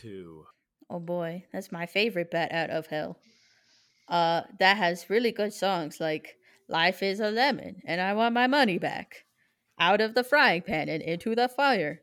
[0.00, 0.44] 2.
[0.90, 3.18] Oh boy, that's my favorite Bat Out of Hell.
[4.08, 6.36] Uh, that has really good songs like
[6.68, 9.24] Life is a Lemon and I Want My Money Back.
[9.82, 12.02] Out of the frying pan and into the fire.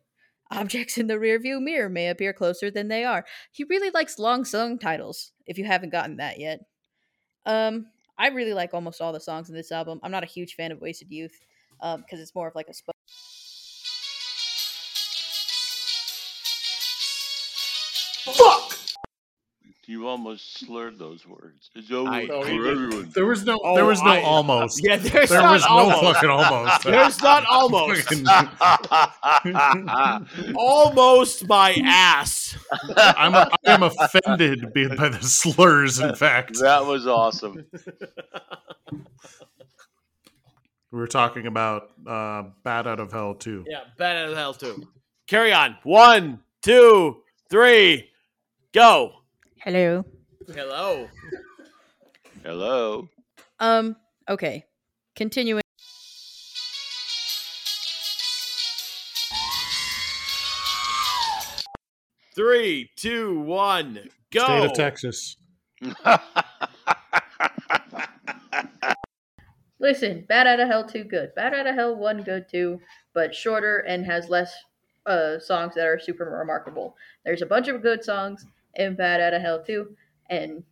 [0.51, 3.25] Objects in the rearview mirror may appear closer than they are.
[3.53, 6.59] He really likes long song titles, if you haven't gotten that yet.
[7.45, 7.86] Um,
[8.17, 10.01] I really like almost all the songs in this album.
[10.03, 11.39] I'm not a huge fan of Wasted Youth
[11.80, 12.73] because um, it's more of like a.
[19.89, 21.71] You almost slurred those words.
[21.73, 23.09] It's over I- for I- everyone.
[23.15, 23.59] There was no.
[23.63, 24.83] Oh, there was no I- almost.
[24.83, 26.03] Yeah, there's there not was no almost.
[26.03, 26.83] fucking almost.
[26.83, 28.03] There's not almost.
[29.43, 32.55] Fucking- almost my ass.
[32.95, 35.97] I'm I am offended by by the slurs.
[35.99, 37.65] In fact, that was awesome.
[40.91, 43.65] we were talking about uh, "Bat Out of Hell" too.
[43.67, 44.87] Yeah, bad out of hell too.
[45.25, 45.77] Carry on.
[45.81, 48.11] One, two, three,
[48.71, 49.13] go.
[49.62, 50.05] Hello.
[50.47, 51.10] Hello.
[52.43, 53.10] Hello.
[53.60, 53.97] Um.
[54.30, 54.64] Okay.
[55.18, 55.62] Continuing.
[62.34, 63.99] Three, two, one,
[64.32, 64.45] go.
[64.45, 65.36] State of Texas.
[69.82, 71.36] Listen, Bat Out of Hell 2 good.
[71.36, 72.80] Bat Out of Hell 1 good too,
[73.14, 74.53] but shorter and has less
[75.05, 76.95] uh, songs that are super remarkable.
[77.26, 78.45] There's a bunch of good songs
[78.80, 79.95] in Bat Out of Hell too.
[80.30, 80.63] and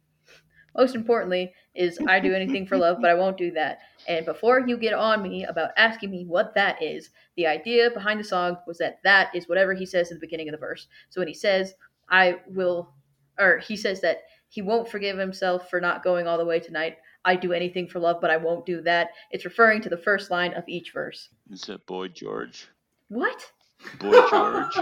[0.76, 3.80] most importantly is I Do Anything for Love, but I won't do that.
[4.08, 8.20] And before you get on me about asking me what that is, the idea behind
[8.20, 10.88] the song was that that is whatever he says in the beginning of the verse.
[11.10, 11.74] So when he says,
[12.10, 12.94] I will,
[13.40, 16.98] or he says that he won't forgive himself for not going all the way tonight.
[17.26, 19.10] I do anything for love, but I won't do that.
[19.32, 21.30] It's referring to the first line of each verse.
[21.52, 22.68] Is that Boy George?
[23.10, 23.52] What?
[24.00, 24.74] Boy George?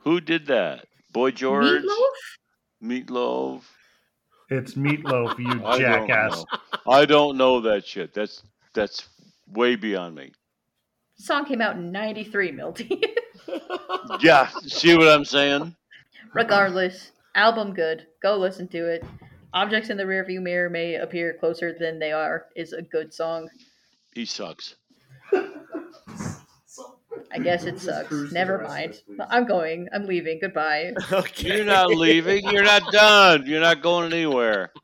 [0.00, 0.86] Who did that?
[1.14, 1.82] Boy George?
[1.82, 2.82] Meatloaf?
[2.82, 3.62] Meatloaf?
[4.50, 6.44] It's meatloaf, you I don't jackass.
[6.86, 8.12] I don't know that shit.
[8.12, 8.42] That's
[8.74, 9.08] that's
[9.48, 10.32] way beyond me.
[11.16, 13.02] The song came out in 93, Milty.
[14.20, 15.74] Yeah, see what I'm saying?
[16.34, 18.06] Regardless, album good.
[18.22, 19.04] Go listen to it.
[19.54, 23.48] Objects in the rearview mirror may appear closer than they are is a good song.
[24.14, 24.76] He sucks.
[27.34, 28.32] I guess it sucks.
[28.32, 29.02] Never mind.
[29.28, 29.88] I'm going.
[29.92, 30.38] I'm leaving.
[30.40, 30.92] Goodbye.
[31.12, 31.56] Okay.
[31.56, 32.48] You're not leaving.
[32.48, 33.44] You're not done.
[33.46, 34.72] You're not going anywhere.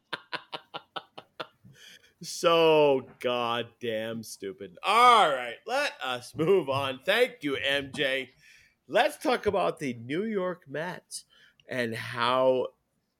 [2.22, 4.76] So goddamn stupid.
[4.82, 7.00] All right, let us move on.
[7.06, 8.28] Thank you, MJ.
[8.86, 11.24] Let's talk about the New York Mets
[11.66, 12.66] and how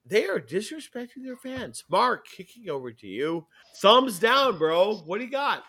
[0.05, 1.83] they are disrespecting their fans.
[1.89, 3.47] Mark, kicking over to you.
[3.77, 4.97] Thumbs down, bro.
[4.97, 5.63] What do you got?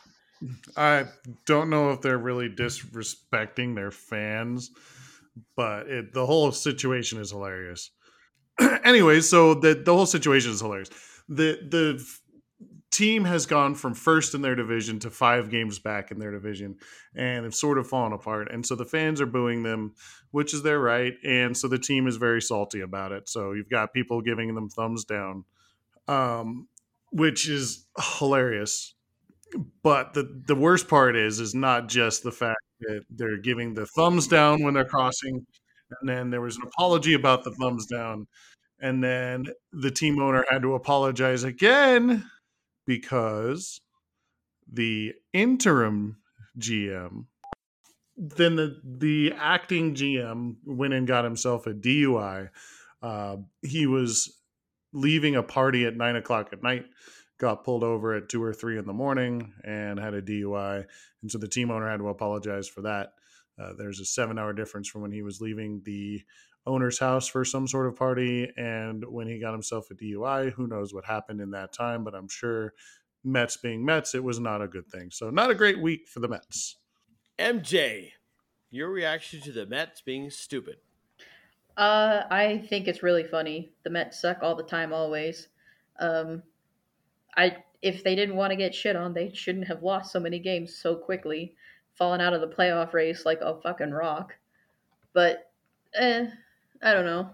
[0.77, 1.07] I
[1.47, 4.71] don't know if they're really disrespecting their fans,
[5.57, 7.91] but it, the whole situation is hilarious.
[8.85, 10.91] anyway, so the the whole situation is hilarious.
[11.29, 12.05] The the
[12.91, 16.77] team has gone from first in their division to five games back in their division,
[17.15, 18.53] and it's sort of fallen apart.
[18.53, 19.95] And so the fans are booing them,
[20.31, 21.15] which is their right.
[21.25, 23.29] And so the team is very salty about it.
[23.29, 25.45] So you've got people giving them thumbs down,
[26.07, 26.69] um,
[27.11, 27.87] which is
[28.19, 28.95] hilarious
[29.83, 33.87] but the the worst part is is not just the fact that they're giving the
[33.87, 35.47] thumbs down when they're crossing
[36.01, 38.27] and then there was an apology about the thumbs down
[38.81, 42.25] and then the team owner had to apologize again
[42.87, 43.81] because
[44.73, 46.17] the interim
[46.59, 47.27] GM
[48.17, 52.51] then the the acting GM went and got himself a DUI.
[53.03, 54.39] Uh, he was
[54.93, 56.85] leaving a party at nine o'clock at night,
[57.43, 60.87] got pulled over at two or three in the morning, and had a DUI.
[61.21, 63.15] And so the team owner had to apologize for that.
[63.61, 66.23] Uh, there's a seven hour difference from when he was leaving the
[66.67, 70.53] owner's house for some sort of party and when he got himself a DUI.
[70.53, 72.75] Who knows what happened in that time, but I'm sure
[73.25, 75.11] Mets being Mets, it was not a good thing.
[75.11, 76.77] So, not a great week for the Mets.
[77.41, 78.13] MJ,
[78.71, 80.77] your reaction to the Mets being stupid.
[81.77, 83.73] Uh, I think it's really funny.
[83.83, 85.49] The Mets suck all the time, always.
[85.99, 86.45] Um,
[87.37, 90.39] I if they didn't want to get shit on, they shouldn't have lost so many
[90.39, 91.55] games so quickly,
[91.95, 94.35] falling out of the playoff race like a fucking rock.
[95.13, 95.51] But,
[95.95, 96.29] eh,
[96.83, 97.31] I don't know.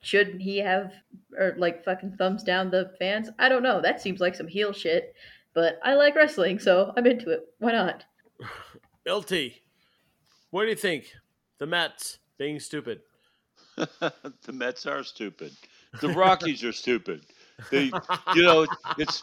[0.00, 0.92] Should he have
[1.38, 3.28] or like fucking thumbs down the fans?
[3.38, 3.80] I don't know.
[3.80, 5.14] That seems like some heel shit.
[5.54, 7.46] But I like wrestling, so I'm into it.
[7.58, 8.04] Why not?
[9.06, 9.62] Milty,
[10.50, 11.12] what do you think?
[11.58, 13.02] The Mets being stupid.
[13.76, 15.52] the Mets are stupid.
[16.00, 17.26] The Rockies are stupid.
[17.70, 17.92] They,
[18.34, 18.66] you know,
[18.98, 19.22] it's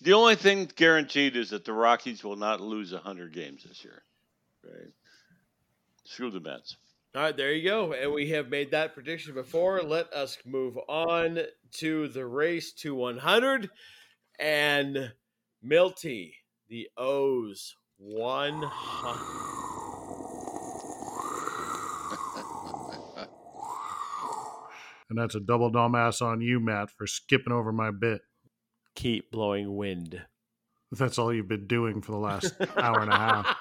[0.00, 4.02] the only thing guaranteed is that the Rockies will not lose hundred games this year.
[4.64, 4.92] Right?
[6.04, 6.76] Screw the Mets.
[7.14, 7.92] All right, there you go.
[7.94, 9.82] And we have made that prediction before.
[9.82, 11.40] Let us move on
[11.78, 13.70] to the race to 100.
[14.38, 15.12] And
[15.62, 16.34] Milty,
[16.68, 19.57] the O's, 100.
[25.10, 28.22] And that's a double dumbass on you, Matt, for skipping over my bit.
[28.94, 30.22] Keep blowing wind.
[30.92, 33.56] That's all you've been doing for the last hour and a half.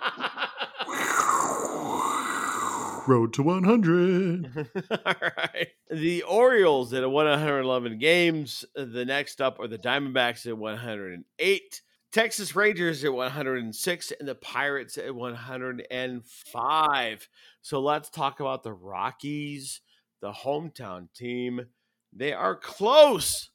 [3.08, 4.52] Road to 100.
[5.06, 5.68] All right.
[5.90, 8.66] The Orioles at 111 games.
[8.76, 11.82] The next up are the Diamondbacks at 108.
[12.12, 17.30] Texas Rangers at 106 and the Pirates at 105.
[17.62, 19.82] So let's talk about the Rockies,
[20.22, 21.68] the hometown team.
[22.14, 23.50] They are close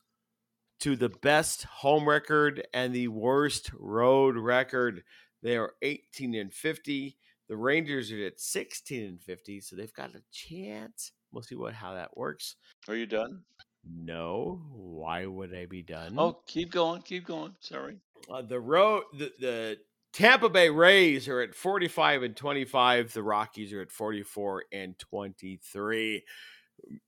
[0.81, 5.03] to the best home record and the worst road record.
[5.43, 7.17] They are 18 and 50.
[7.49, 11.13] The Rangers are at 16 and 50, so they've got a chance.
[11.33, 12.57] We'll see what how that works.
[12.89, 13.43] Are you done?
[13.85, 16.15] No, why would I be done?
[16.17, 17.55] Oh, keep going, keep going.
[17.61, 17.97] Sorry.
[18.31, 19.79] Uh, the road the, the
[20.13, 23.13] Tampa Bay Rays are at 45 and 25.
[23.13, 26.23] The Rockies are at 44 and 23.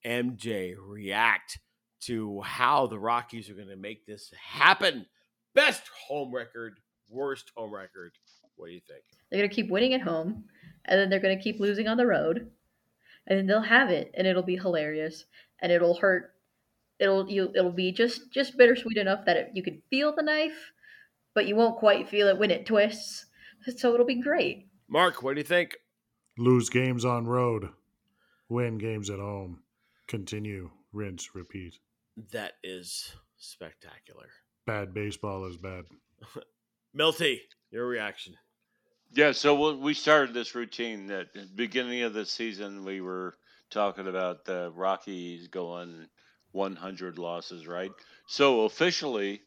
[0.06, 1.58] MJ react
[2.02, 5.06] to how the Rockies are going to make this happen.
[5.54, 8.12] Best home record, worst home record.
[8.56, 9.02] What do you think?
[9.30, 10.44] They're gonna keep winning at home,
[10.84, 12.50] and then they're gonna keep losing on the road,
[13.26, 15.24] and then they'll have it, and it'll be hilarious,
[15.60, 16.34] and it'll hurt.
[16.98, 17.50] It'll you.
[17.54, 20.72] It'll be just just bittersweet enough that it, you can feel the knife,
[21.34, 23.26] but you won't quite feel it when it twists.
[23.76, 24.68] So it'll be great.
[24.88, 25.76] Mark, what do you think?
[26.38, 27.68] Lose games on road,
[28.48, 29.62] win games at home.
[30.06, 31.78] Continue, rinse, repeat.
[32.32, 34.26] That is spectacular.
[34.66, 35.84] Bad baseball is bad.
[36.94, 38.34] Milty, your reaction.
[39.12, 43.00] Yeah, so we- we started this routine that at the beginning of the season we
[43.00, 43.36] were
[43.70, 46.08] talking about the Rockies going
[46.52, 47.90] 100 losses, right?
[48.26, 49.42] So officially,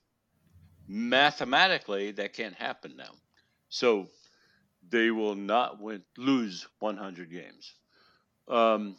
[0.88, 3.12] mathematically, that can't happen now.
[3.70, 4.08] So
[4.90, 7.74] they will not win, lose 100 games.
[8.48, 8.96] Um,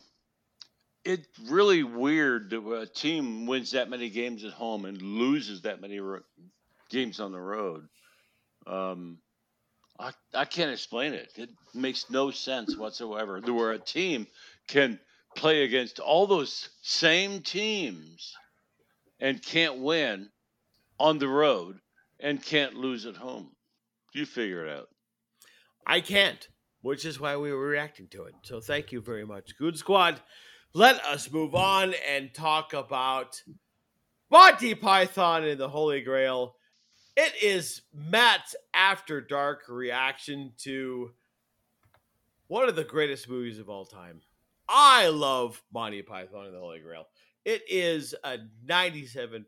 [1.05, 5.81] it's really weird that a team wins that many games at home and loses that
[5.81, 6.21] many ro-
[6.91, 7.89] games on the road.
[8.67, 9.19] Um,
[9.99, 11.33] I, I can't explain it.
[11.37, 13.41] It makes no sense whatsoever.
[13.41, 14.27] Where a team
[14.69, 15.01] can
[15.35, 18.37] play against all those same teams
[19.21, 20.31] and can't win
[20.99, 21.79] on the road
[22.21, 23.53] and can't lose at home.
[24.15, 24.89] You figure it out.
[25.87, 26.49] I can't,
[26.83, 28.35] which is why we were reacting to it.
[28.43, 30.21] So thank you very much, Goon Squad.
[30.75, 33.43] Let us move on and talk about
[34.31, 36.57] Monty Python and the Holy Grail.
[37.17, 41.11] It is Matt's After Dark reaction to
[42.49, 44.21] one of the greatest movies of all time.
[44.69, 47.07] I love Monty Python and the Holy Grail.
[47.45, 49.45] It is a 97%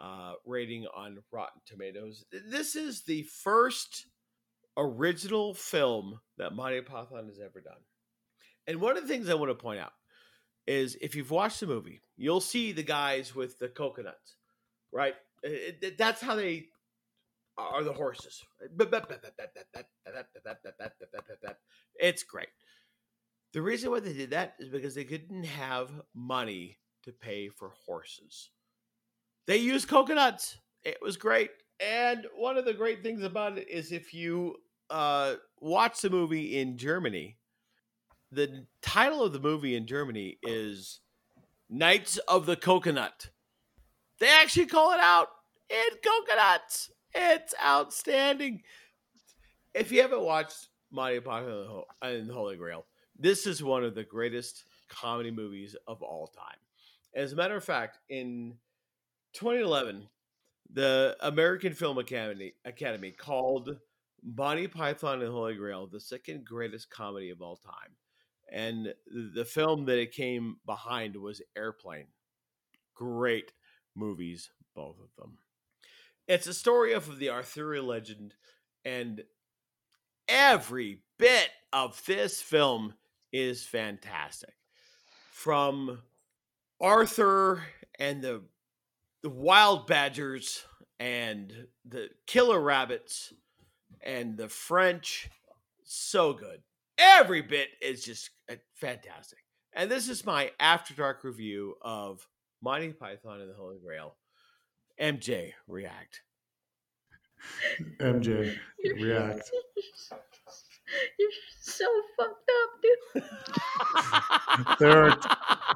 [0.00, 2.24] uh, rating on Rotten Tomatoes.
[2.48, 4.06] This is the first
[4.76, 7.74] original film that Monty Python has ever done.
[8.66, 9.92] And one of the things I want to point out
[10.66, 14.36] is if you've watched the movie, you'll see the guys with the coconuts,
[14.92, 15.14] right?
[15.42, 16.68] It- it- that's how they
[17.58, 18.42] are the horses.
[21.96, 22.48] It's great.
[23.52, 27.70] The reason why they did that is because they didn't have money to pay for
[27.84, 28.50] horses.
[29.50, 30.58] They use coconuts.
[30.84, 31.50] It was great.
[31.80, 34.54] And one of the great things about it is if you
[34.90, 37.36] uh, watched the movie in Germany.
[38.30, 41.00] The title of the movie in Germany is
[41.68, 43.30] Knights of the Coconut.
[44.20, 45.30] They actually call it out
[45.68, 46.92] in coconuts.
[47.12, 48.62] It's outstanding.
[49.74, 52.86] If you haven't watched Monty Python and the Holy Grail,
[53.18, 56.58] this is one of the greatest comedy movies of all time.
[57.16, 58.54] As a matter of fact, in
[59.34, 60.08] 2011,
[60.72, 63.78] the American Film Academy Academy called
[64.22, 67.96] Monty Python and the Holy Grail the second greatest comedy of all time.
[68.52, 68.94] And
[69.34, 72.08] the film that it came behind was Airplane.
[72.94, 73.52] Great
[73.94, 75.38] movies, both of them.
[76.26, 78.34] It's a story of the Arthurian legend,
[78.84, 79.22] and
[80.28, 82.94] every bit of this film
[83.32, 84.54] is fantastic.
[85.30, 86.00] From
[86.80, 87.62] Arthur
[87.98, 88.42] and the
[89.22, 90.64] the wild badgers
[90.98, 93.32] and the killer rabbits
[94.02, 95.28] and the French,
[95.84, 96.62] so good.
[96.98, 99.38] Every bit is just uh, fantastic.
[99.72, 102.26] And this is my after dark review of
[102.62, 104.16] Monty Python and the Holy Grail.
[105.00, 106.20] MJ react.
[108.00, 109.50] MJ, You're- react.
[111.18, 111.30] You're
[111.60, 111.84] so
[112.18, 113.24] fucked up, dude.
[114.80, 115.18] There are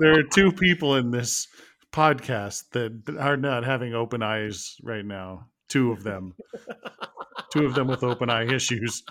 [0.01, 1.47] there are two people in this
[1.95, 5.47] podcast that are not having open eyes right now.
[5.69, 6.35] Two of them.
[7.53, 9.05] Two of them with open eye issues.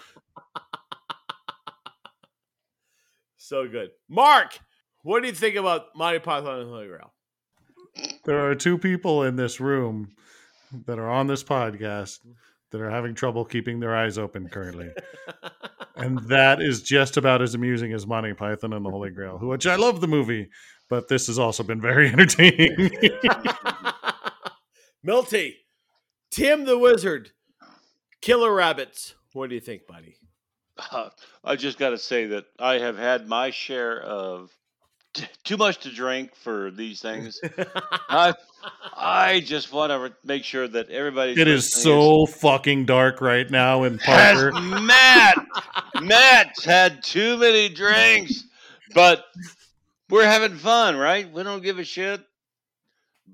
[3.38, 3.90] so good.
[4.10, 4.60] Mark,
[5.02, 7.14] what do you think about Monty Python and the Holy Grail?
[8.26, 10.16] There are two people in this room
[10.86, 12.20] that are on this podcast
[12.72, 14.90] that are having trouble keeping their eyes open currently.
[15.96, 19.68] And that is just about as amusing as Monty Python and the Holy Grail, which
[19.68, 20.50] I love the movie,
[20.90, 22.92] but this has also been very entertaining.
[25.04, 25.58] Milty,
[26.32, 27.32] Tim the Wizard,
[28.22, 29.16] Killer Rabbits.
[29.34, 30.16] What do you think, buddy?
[30.92, 31.10] Uh,
[31.44, 34.52] I just got to say that I have had my share of
[35.14, 37.40] t- too much to drink for these things.
[38.10, 38.34] I
[38.96, 41.40] I just want to make sure that everybody.
[41.40, 44.52] it is so fucking dark right now in Parker.
[44.54, 45.46] Matt.
[46.02, 48.46] Matt's had too many drinks,
[48.96, 49.26] but
[50.14, 51.31] we're having fun, right?
[51.34, 52.22] We don't give a shit.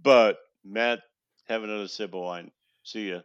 [0.02, 1.00] But Matt,
[1.50, 2.52] have another sip of wine.
[2.84, 3.20] See ya.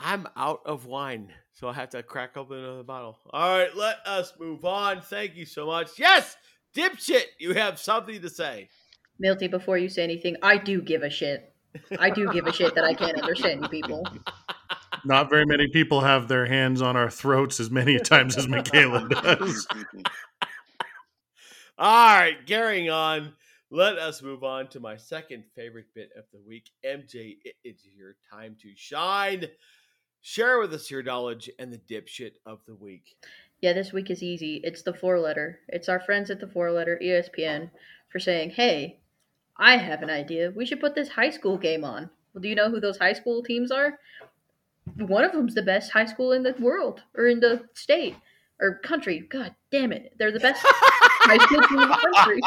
[0.00, 3.18] I'm out of wine, so I have to crack open another bottle.
[3.32, 5.02] All right, let us move on.
[5.02, 5.98] Thank you so much.
[5.98, 6.36] Yes,
[6.74, 8.70] dipshit, you have something to say.
[9.20, 11.54] Milty, before you say anything, I do give a shit.
[11.96, 14.04] I do give a shit that I can't understand you people.
[15.04, 19.08] Not very many people have their hands on our throats as many times as Michaela
[19.08, 19.68] does.
[21.82, 23.32] All right, carrying on.
[23.70, 26.68] Let us move on to my second favorite bit of the week.
[26.84, 29.46] MJ, it is your time to shine.
[30.20, 33.16] Share with us your knowledge and the dipshit of the week.
[33.62, 34.60] Yeah, this week is easy.
[34.62, 35.60] It's the four letter.
[35.68, 37.70] It's our friends at the four letter ESPN
[38.12, 39.00] for saying, hey,
[39.56, 40.52] I have an idea.
[40.54, 42.10] We should put this high school game on.
[42.34, 43.98] Well, do you know who those high school teams are?
[44.98, 48.16] One of them's the best high school in the world or in the state
[48.60, 49.26] or country.
[49.30, 50.12] God damn it.
[50.18, 52.40] They're the best high school team in the country.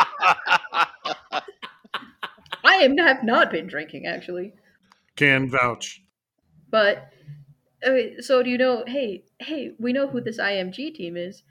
[2.63, 4.53] I am have not been drinking actually.
[5.15, 6.01] Can vouch.
[6.69, 7.09] But
[7.85, 8.83] okay, so do you know?
[8.87, 11.43] Hey, hey, we know who this IMG team is.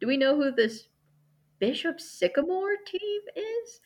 [0.00, 0.88] Do we know who this
[1.58, 3.80] Bishop Sycamore team is?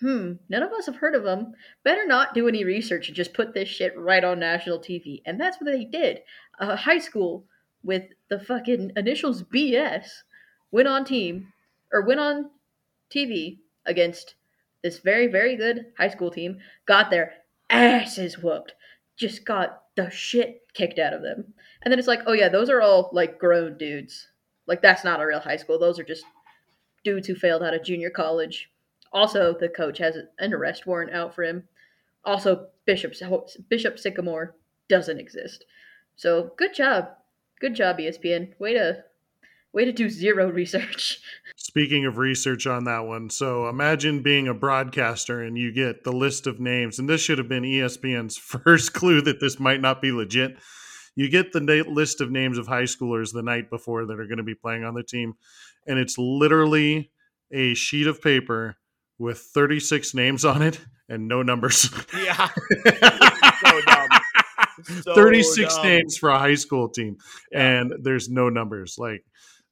[0.00, 1.54] Hmm, none of us have heard of them.
[1.84, 5.22] Better not do any research and just put this shit right on national TV.
[5.26, 6.20] And that's what they did.
[6.60, 7.46] A high school
[7.82, 10.22] with the fucking initials BS
[10.70, 11.52] went on team
[11.92, 12.50] or went on
[13.10, 14.34] TV against
[14.82, 16.58] this very very good high school team.
[16.86, 17.34] Got their
[17.70, 18.74] asses whooped.
[19.16, 21.52] Just got the shit kicked out of them.
[21.82, 24.28] And then it's like, oh yeah, those are all like grown dudes.
[24.66, 25.78] Like that's not a real high school.
[25.78, 26.24] Those are just
[27.04, 28.70] dudes who failed out of junior college.
[29.12, 31.64] Also, the coach has an arrest warrant out for him.
[32.24, 33.14] Also, Bishop
[33.70, 34.54] Bishop Sycamore
[34.88, 35.64] doesn't exist.
[36.16, 37.08] So good job,
[37.60, 38.58] good job, ESPN.
[38.58, 39.04] Way to
[39.72, 41.20] way to do zero research.
[41.56, 46.12] Speaking of research on that one, so imagine being a broadcaster and you get the
[46.12, 50.00] list of names, and this should have been ESPN's first clue that this might not
[50.00, 50.56] be legit.
[51.14, 54.26] You get the na- list of names of high schoolers the night before that are
[54.26, 55.34] going to be playing on the team,
[55.86, 57.10] and it's literally
[57.50, 58.76] a sheet of paper
[59.18, 61.90] with 36 names on it and no numbers.
[62.14, 62.48] Yeah.
[63.64, 63.97] so dumb.
[65.02, 65.86] So 36 dumb.
[65.86, 67.16] names for a high school team
[67.52, 67.80] Yeah.
[67.80, 69.24] and there's no numbers like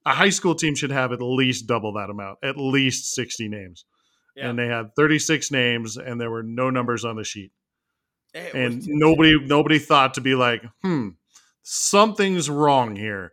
[0.04, 3.84] a high school team should have at least double that amount at least 60 names
[4.36, 4.48] Yeah.
[4.50, 7.52] and they had 36 names and there were no numbers on the sheet
[8.34, 11.10] It and nobody nobody thought to be like hmm
[11.62, 13.32] something's wrong here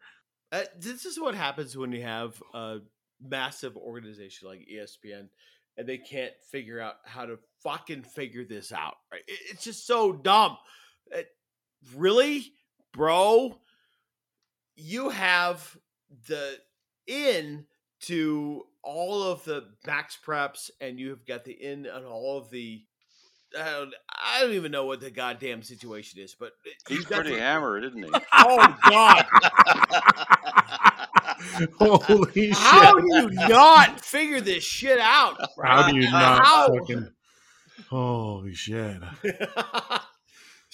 [0.52, 2.78] Uh, this is what happens when you have a
[3.22, 5.30] massive organization like ESPN
[5.78, 8.95] and they can't figure out how to fucking figure this out.
[9.12, 9.24] Right?
[9.28, 10.58] It's just so dumb.
[11.84, 12.53] It- really,
[12.93, 13.60] bro?
[14.76, 15.77] You have
[16.27, 16.57] the
[17.07, 17.65] in
[18.01, 22.84] to all of the MaxPreps, and you've got the in on all of the.
[23.57, 26.53] I don't, I don't even know what the goddamn situation is, but
[26.89, 28.10] He's pretty the- hammered, isn't he?
[28.34, 29.26] Oh God!
[31.80, 32.53] Holy shit!
[32.57, 35.38] How do you not figure this shit out?
[35.64, 36.68] How do you not How?
[36.80, 37.10] fucking?
[37.89, 39.01] Holy shit!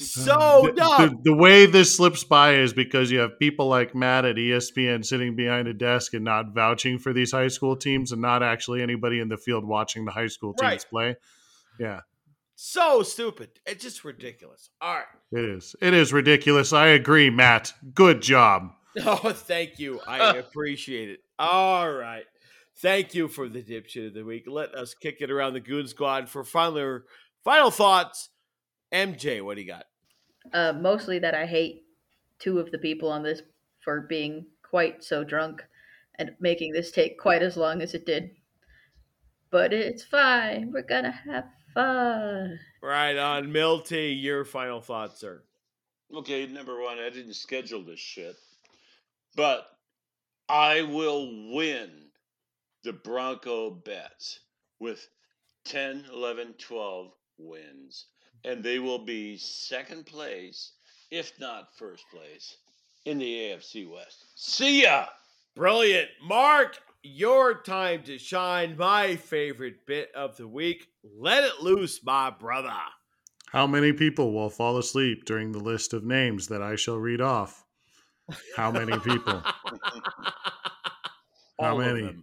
[0.05, 1.09] So um, the, dumb.
[1.23, 5.05] the, the way this slips by is because you have people like Matt at ESPN
[5.05, 8.81] sitting behind a desk and not vouching for these high school teams, and not actually
[8.81, 10.85] anybody in the field watching the high school teams Right.
[10.89, 11.15] play.
[11.79, 12.01] Yeah,
[12.55, 13.49] so stupid.
[13.65, 14.69] It's just ridiculous.
[14.81, 15.05] All right.
[15.31, 15.75] it is.
[15.81, 16.73] It is ridiculous.
[16.73, 17.73] I agree, Matt.
[17.93, 18.71] Good job.
[19.05, 19.99] Oh, thank you.
[20.07, 21.19] I appreciate it.
[21.37, 22.23] All right.
[22.81, 24.45] Thank you for the dipshit of the week.
[24.47, 27.01] Let us kick it around the Goon Squad for final
[27.43, 28.29] final thoughts.
[28.91, 29.85] MJ, what do you got?
[30.53, 31.83] Uh, mostly that I hate
[32.39, 33.41] two of the people on this
[33.83, 35.63] for being quite so drunk
[36.17, 38.31] and making this take quite as long as it did.
[39.51, 40.71] But it's fine.
[40.71, 42.59] We're gonna have fun.
[42.81, 44.13] Right on, Milty.
[44.13, 45.43] Your final thoughts, sir.
[46.13, 48.35] Okay, number one, I didn't schedule this shit,
[49.35, 49.67] but
[50.47, 52.09] I will win
[52.83, 54.39] the Bronco bets
[54.79, 55.07] with
[55.65, 58.07] 10, 11, 12 wins,
[58.45, 60.73] and they will be second place,
[61.11, 62.57] if not first place,
[63.05, 64.25] in the AFC West.
[64.35, 65.05] See ya!
[65.55, 66.09] Brilliant.
[66.23, 68.77] Mark, your time to shine.
[68.77, 70.87] My favorite bit of the week.
[71.17, 72.73] Let it loose, my brother.
[73.51, 77.19] How many people will fall asleep during the list of names that I shall read
[77.19, 77.65] off?
[78.55, 79.41] How many people?
[81.59, 82.15] How many?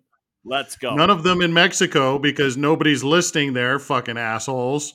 [0.45, 0.95] Let's go.
[0.95, 4.95] None of them in Mexico because nobody's listening there, fucking assholes.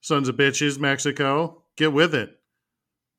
[0.00, 1.62] Sons of bitches, Mexico.
[1.76, 2.30] Get with it.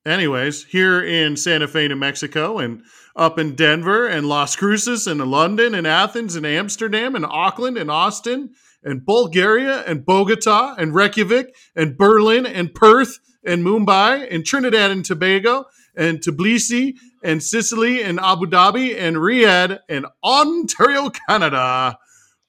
[0.06, 2.82] Anyways, here in Santa Fe, New Mexico, and
[3.16, 7.92] up in Denver, and Las Cruces, and London, and Athens, and Amsterdam, and Auckland, and
[7.92, 8.52] Austin,
[8.84, 15.04] and Bulgaria, and Bogota, and Reykjavik, and Berlin, and Perth, and Mumbai, and Trinidad and
[15.04, 21.98] Tobago, and Tbilisi, and Sicily, and Abu Dhabi, and Riyadh, and Ontario, Canada.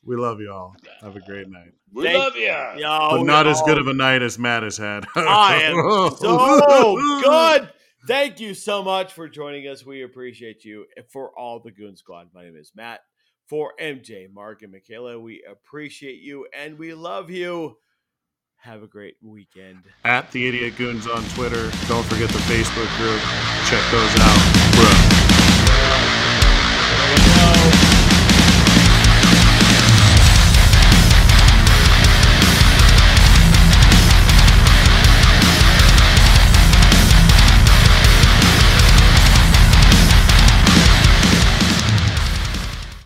[0.04, 0.76] We love you all.
[1.00, 1.72] Have a great night.
[1.92, 2.82] We Thank love you.
[2.82, 3.52] Yo, but not yo.
[3.52, 5.06] as good of a night as Matt has had.
[5.16, 5.74] I am
[6.16, 7.70] so good.
[8.06, 9.84] Thank you so much for joining us.
[9.84, 10.86] We appreciate you.
[11.10, 13.00] For all the Goon Squad, my name is Matt.
[13.46, 17.76] For MJ, Mark, and Michaela, we appreciate you and we love you.
[18.56, 19.84] Have a great weekend.
[20.04, 21.70] At the Idiot Goons on Twitter.
[21.86, 23.20] Don't forget the Facebook group.
[23.68, 24.38] Check those out.
[24.74, 24.92] Bro.